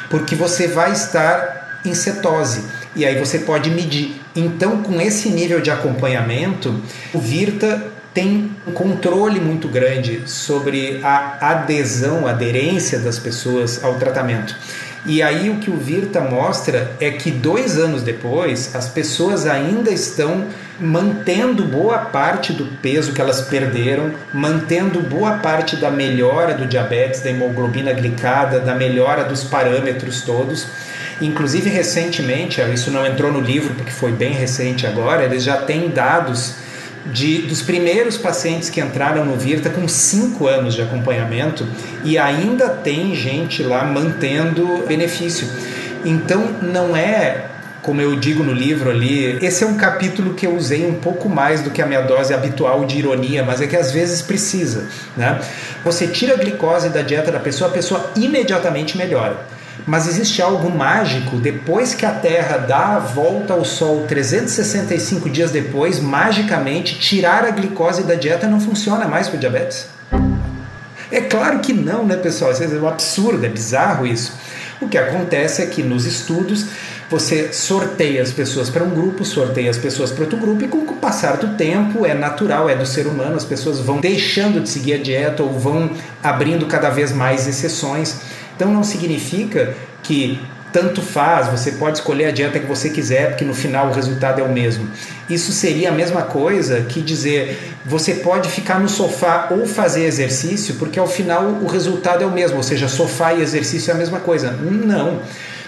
[0.09, 2.63] porque você vai estar em cetose
[2.95, 4.21] e aí você pode medir.
[4.33, 6.81] Então, com esse nível de acompanhamento,
[7.13, 13.95] o Virta tem um controle muito grande sobre a adesão, a aderência das pessoas ao
[13.95, 14.55] tratamento.
[15.05, 19.89] E aí o que o Virta mostra é que dois anos depois as pessoas ainda
[19.91, 20.45] estão
[20.79, 27.21] mantendo boa parte do peso que elas perderam, mantendo boa parte da melhora do diabetes,
[27.21, 30.67] da hemoglobina glicada, da melhora dos parâmetros todos.
[31.19, 35.89] Inclusive recentemente, isso não entrou no livro porque foi bem recente agora, eles já têm
[35.89, 36.55] dados
[37.05, 41.67] de, dos primeiros pacientes que entraram no Virta com 5 anos de acompanhamento
[42.03, 45.47] e ainda tem gente lá mantendo benefício.
[46.05, 47.45] Então não é
[47.81, 51.27] como eu digo no livro ali, esse é um capítulo que eu usei um pouco
[51.27, 54.85] mais do que a minha dose habitual de ironia, mas é que às vezes precisa,
[55.17, 55.39] né?
[55.83, 59.37] Você tira a glicose da dieta da pessoa, a pessoa imediatamente melhora.
[59.85, 65.51] Mas existe algo mágico depois que a Terra dá a volta ao Sol 365 dias
[65.51, 69.87] depois, magicamente tirar a glicose da dieta não funciona mais para o diabetes?
[71.11, 72.51] É claro que não, né, pessoal?
[72.51, 74.33] Isso é um absurdo, é bizarro isso.
[74.79, 76.65] O que acontece é que nos estudos
[77.09, 80.77] você sorteia as pessoas para um grupo, sorteia as pessoas para outro grupo, e com
[80.77, 84.69] o passar do tempo, é natural, é do ser humano, as pessoas vão deixando de
[84.69, 85.91] seguir a dieta ou vão
[86.23, 88.21] abrindo cada vez mais exceções.
[88.61, 90.39] Então não significa que
[90.71, 94.39] tanto faz, você pode escolher a dieta que você quiser, porque no final o resultado
[94.39, 94.87] é o mesmo.
[95.27, 100.75] Isso seria a mesma coisa que dizer você pode ficar no sofá ou fazer exercício,
[100.75, 103.97] porque ao final o resultado é o mesmo, ou seja, sofá e exercício é a
[103.97, 104.51] mesma coisa.
[104.51, 105.21] Não.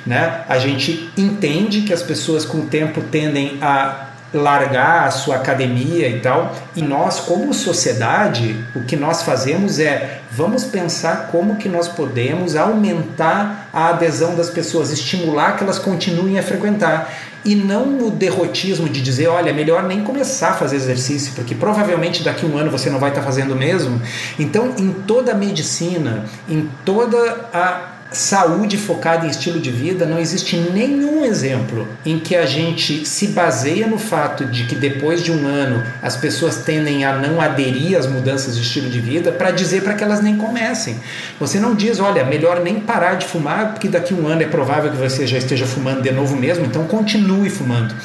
[0.06, 0.42] Né?
[0.48, 6.08] A gente entende que as pessoas com o tempo tendem a largar a sua academia
[6.10, 6.56] e tal.
[6.76, 12.56] E nós, como sociedade, o que nós fazemos é vamos pensar como que nós podemos
[12.56, 17.14] aumentar a adesão das pessoas, estimular que elas continuem a frequentar.
[17.46, 21.54] E não o derrotismo de dizer, olha, é melhor nem começar a fazer exercício, porque
[21.54, 24.02] provavelmente daqui a um ano você não vai estar fazendo mesmo.
[24.40, 27.18] Então, em toda a medicina, em toda
[27.54, 33.06] a saúde focada em estilo de vida, não existe nenhum exemplo em que a gente
[33.06, 37.42] se baseia no fato de que depois de um ano as pessoas tendem a não
[37.42, 41.00] aderir às mudanças de estilo de vida para dizer para que elas nem comecem.
[41.40, 44.92] Você não diz, olha, melhor nem parar de fumar, porque daqui um ano é provável
[44.92, 47.96] que você já esteja fumando de novo mesmo, então continue fumando.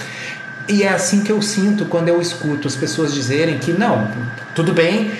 [0.68, 4.08] E é assim que eu sinto quando eu escuto as pessoas dizerem que não,
[4.54, 5.10] tudo bem,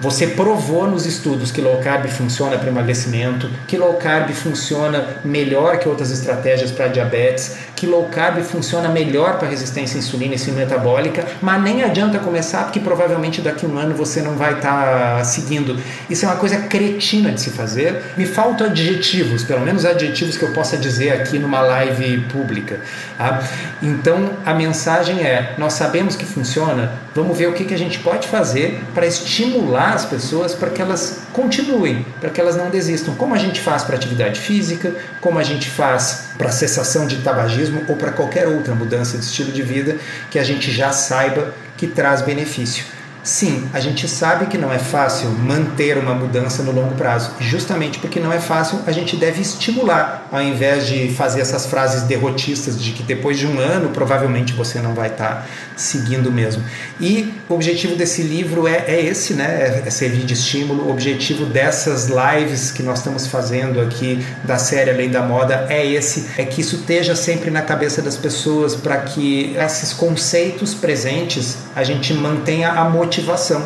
[0.00, 5.78] Você provou nos estudos que low carb funciona para emagrecimento, que low carb funciona melhor
[5.78, 10.36] que outras estratégias para diabetes, que low carb funciona melhor para resistência à insulina e
[10.36, 14.54] insulina metabólica, mas nem adianta começar porque provavelmente daqui a um ano você não vai
[14.54, 15.78] estar tá seguindo.
[16.08, 18.02] Isso é uma coisa cretina de se fazer.
[18.16, 22.80] Me faltam adjetivos, pelo menos adjetivos que eu possa dizer aqui numa live pública.
[23.20, 23.46] Tá?
[23.82, 27.98] Então a mensagem é: nós sabemos que funciona, vamos ver o que, que a gente
[27.98, 33.14] pode fazer para estimular as pessoas para que elas continuem, para que elas não desistam.
[33.14, 37.82] Como a gente faz para atividade física, como a gente faz para cessação de tabagismo
[37.88, 39.98] ou para qualquer outra mudança de estilo de vida
[40.30, 42.86] que a gente já saiba que traz benefício.
[43.22, 47.32] Sim, a gente sabe que não é fácil manter uma mudança no longo prazo.
[47.38, 52.04] Justamente porque não é fácil, a gente deve estimular, ao invés de fazer essas frases
[52.04, 55.46] derrotistas de que depois de um ano provavelmente você não vai estar tá
[55.76, 56.64] seguindo mesmo.
[56.98, 59.82] E o objetivo desse livro é, é esse, né?
[59.84, 60.86] É servir de estímulo.
[60.86, 65.86] O objetivo dessas lives que nós estamos fazendo aqui da série Além da Moda é
[65.86, 71.58] esse, é que isso esteja sempre na cabeça das pessoas para que esses conceitos presentes
[71.76, 73.64] a gente mantenha a motivação motivação.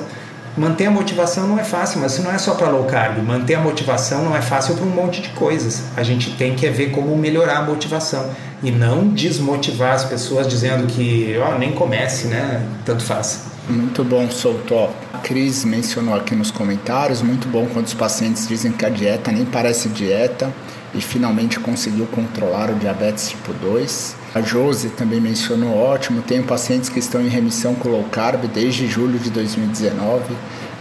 [0.57, 3.19] Manter a motivação não é fácil, mas não é só para low carb.
[3.19, 5.83] Manter a motivação não é fácil para um monte de coisas.
[5.97, 8.31] A gente tem que ver como melhorar a motivação
[8.63, 12.65] e não desmotivar as pessoas dizendo que oh, nem comece, né?
[12.85, 13.43] Tanto faz.
[13.69, 14.89] Muito bom, Souto.
[15.13, 19.33] A Cris mencionou aqui nos comentários, muito bom quando os pacientes dizem que a dieta
[19.33, 20.53] nem parece dieta
[20.95, 24.24] e finalmente conseguiu controlar o diabetes tipo 2.
[24.35, 28.89] A Josi também mencionou ótimo, tenho pacientes que estão em remissão com low carb desde
[28.89, 30.24] julho de 2019,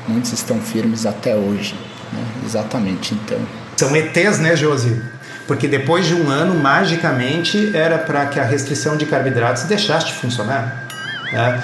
[0.08, 1.76] muitos estão firmes até hoje.
[2.12, 2.26] Né?
[2.44, 3.38] Exatamente, então.
[3.78, 5.00] São ETs, né, Josi?
[5.46, 10.14] Porque depois de um ano, magicamente, era para que a restrição de carboidratos deixasse de
[10.14, 10.88] funcionar.
[11.32, 11.64] Né?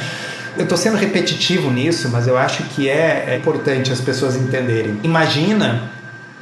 [0.57, 4.99] Eu estou sendo repetitivo nisso, mas eu acho que é, é importante as pessoas entenderem.
[5.01, 5.89] Imagina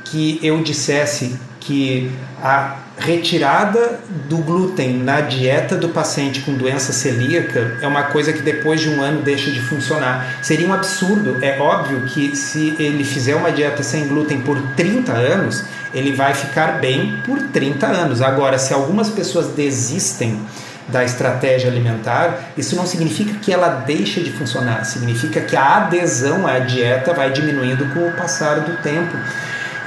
[0.03, 2.09] que eu dissesse que
[2.41, 8.41] a retirada do glúten na dieta do paciente com doença celíaca é uma coisa que
[8.41, 10.39] depois de um ano deixa de funcionar.
[10.41, 11.38] Seria um absurdo.
[11.43, 15.63] É óbvio que se ele fizer uma dieta sem glúten por 30 anos,
[15.93, 18.22] ele vai ficar bem por 30 anos.
[18.22, 20.39] Agora, se algumas pessoas desistem
[20.88, 26.47] da estratégia alimentar, isso não significa que ela deixa de funcionar, significa que a adesão
[26.47, 29.18] à dieta vai diminuindo com o passar do tempo.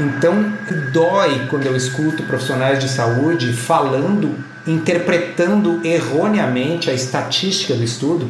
[0.01, 0.51] Então,
[0.93, 4.35] dói quando eu escuto profissionais de saúde falando,
[4.67, 8.27] interpretando erroneamente a estatística do estudo,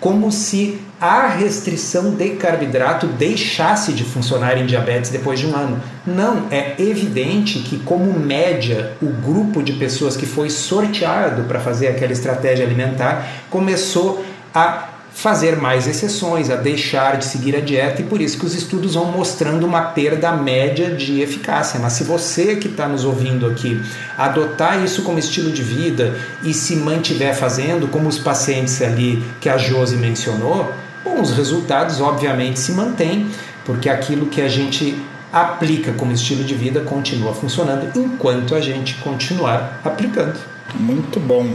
[0.00, 5.80] como se a restrição de carboidrato deixasse de funcionar em diabetes depois de um ano.
[6.04, 11.86] Não, é evidente que, como média, o grupo de pessoas que foi sorteado para fazer
[11.86, 14.91] aquela estratégia alimentar começou a
[15.22, 18.94] fazer mais exceções, a deixar de seguir a dieta e por isso que os estudos
[18.94, 21.78] vão mostrando uma perda média de eficácia.
[21.78, 23.80] Mas se você que está nos ouvindo aqui
[24.18, 29.48] adotar isso como estilo de vida e se mantiver fazendo, como os pacientes ali que
[29.48, 30.72] a Josi mencionou,
[31.04, 33.28] bom, os resultados obviamente se mantêm,
[33.64, 35.00] porque aquilo que a gente
[35.32, 40.36] aplica como estilo de vida continua funcionando enquanto a gente continuar aplicando.
[40.74, 41.46] Muito bom.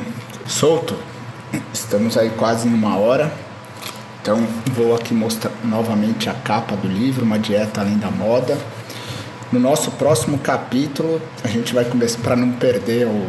[0.48, 0.96] Solto.
[1.74, 3.47] Estamos aí quase numa hora.
[4.28, 8.58] Então vou aqui mostrar novamente a capa do livro, Uma Dieta Além da Moda.
[9.54, 13.26] No nosso próximo capítulo, a gente vai começar para não perder o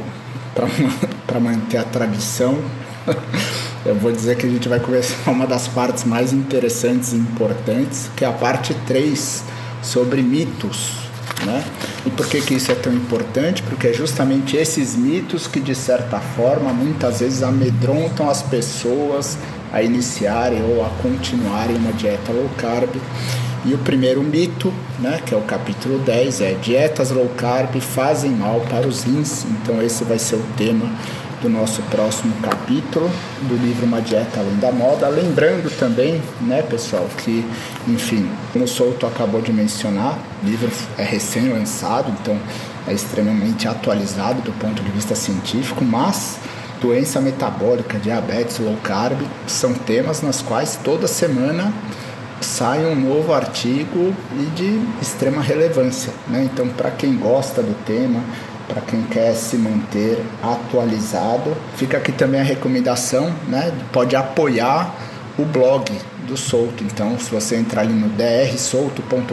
[1.24, 2.58] para manter a tradição.
[3.86, 8.10] Eu vou dizer que a gente vai começar uma das partes mais interessantes e importantes,
[8.16, 9.44] que é a parte 3
[9.80, 11.07] sobre mitos,
[11.44, 11.64] né?
[12.06, 13.62] E por que, que isso é tão importante?
[13.62, 19.38] Porque é justamente esses mitos que, de certa forma, muitas vezes amedrontam as pessoas
[19.72, 22.90] a iniciarem ou a continuarem uma dieta low carb.
[23.64, 28.30] E o primeiro mito, né, que é o capítulo 10, é dietas low carb fazem
[28.30, 29.44] mal para os rins.
[29.44, 30.90] Então esse vai ser o tema
[31.40, 33.10] do nosso próximo capítulo
[33.42, 35.08] do livro Uma Dieta Além da Moda.
[35.08, 37.44] Lembrando também, né, pessoal, que,
[37.86, 42.38] enfim, como o Souto acabou de mencionar, o livro é recém-lançado, então
[42.86, 46.38] é extremamente atualizado do ponto de vista científico, mas
[46.80, 51.72] doença metabólica, diabetes, low carb, são temas nas quais toda semana
[52.40, 56.12] sai um novo artigo e de extrema relevância.
[56.28, 56.48] Né?
[56.52, 58.22] Então, para quem gosta do tema,
[58.68, 63.72] para quem quer se manter atualizado, fica aqui também a recomendação, né?
[63.90, 64.94] pode apoiar
[65.38, 65.90] o blog
[66.26, 66.84] do Solto.
[66.84, 69.32] Então, se você entrar ali no drsolto.com.br,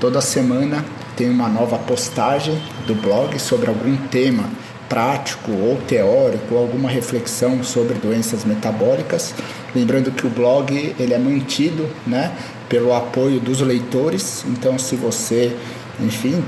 [0.00, 0.84] toda semana
[1.16, 2.56] tem uma nova postagem
[2.86, 4.44] do blog sobre algum tema
[4.88, 9.34] prático ou teórico, alguma reflexão sobre doenças metabólicas.
[9.74, 12.32] Lembrando que o blog ele é mantido, né,
[12.68, 14.44] pelo apoio dos leitores.
[14.46, 15.56] Então, se você,
[16.00, 16.44] enfim,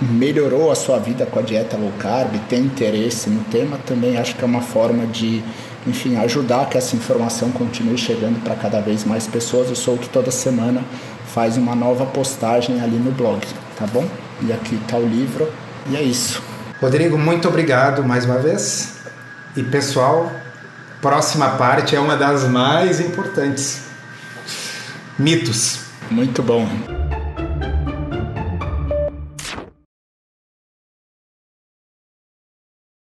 [0.00, 4.34] melhorou a sua vida com a dieta low carb, tem interesse no tema, também acho
[4.34, 5.42] que é uma forma de,
[5.86, 9.68] enfim, ajudar que essa informação continue chegando para cada vez mais pessoas.
[9.68, 10.82] Eu solto toda semana,
[11.26, 13.40] faz uma nova postagem ali no blog,
[13.76, 14.06] tá bom?
[14.42, 15.48] E aqui está o livro,
[15.88, 16.42] e é isso.
[16.80, 18.94] Rodrigo, muito obrigado mais uma vez.
[19.56, 20.30] E pessoal,
[21.00, 23.82] próxima parte é uma das mais importantes.
[25.18, 25.84] Mitos.
[26.10, 26.68] Muito bom.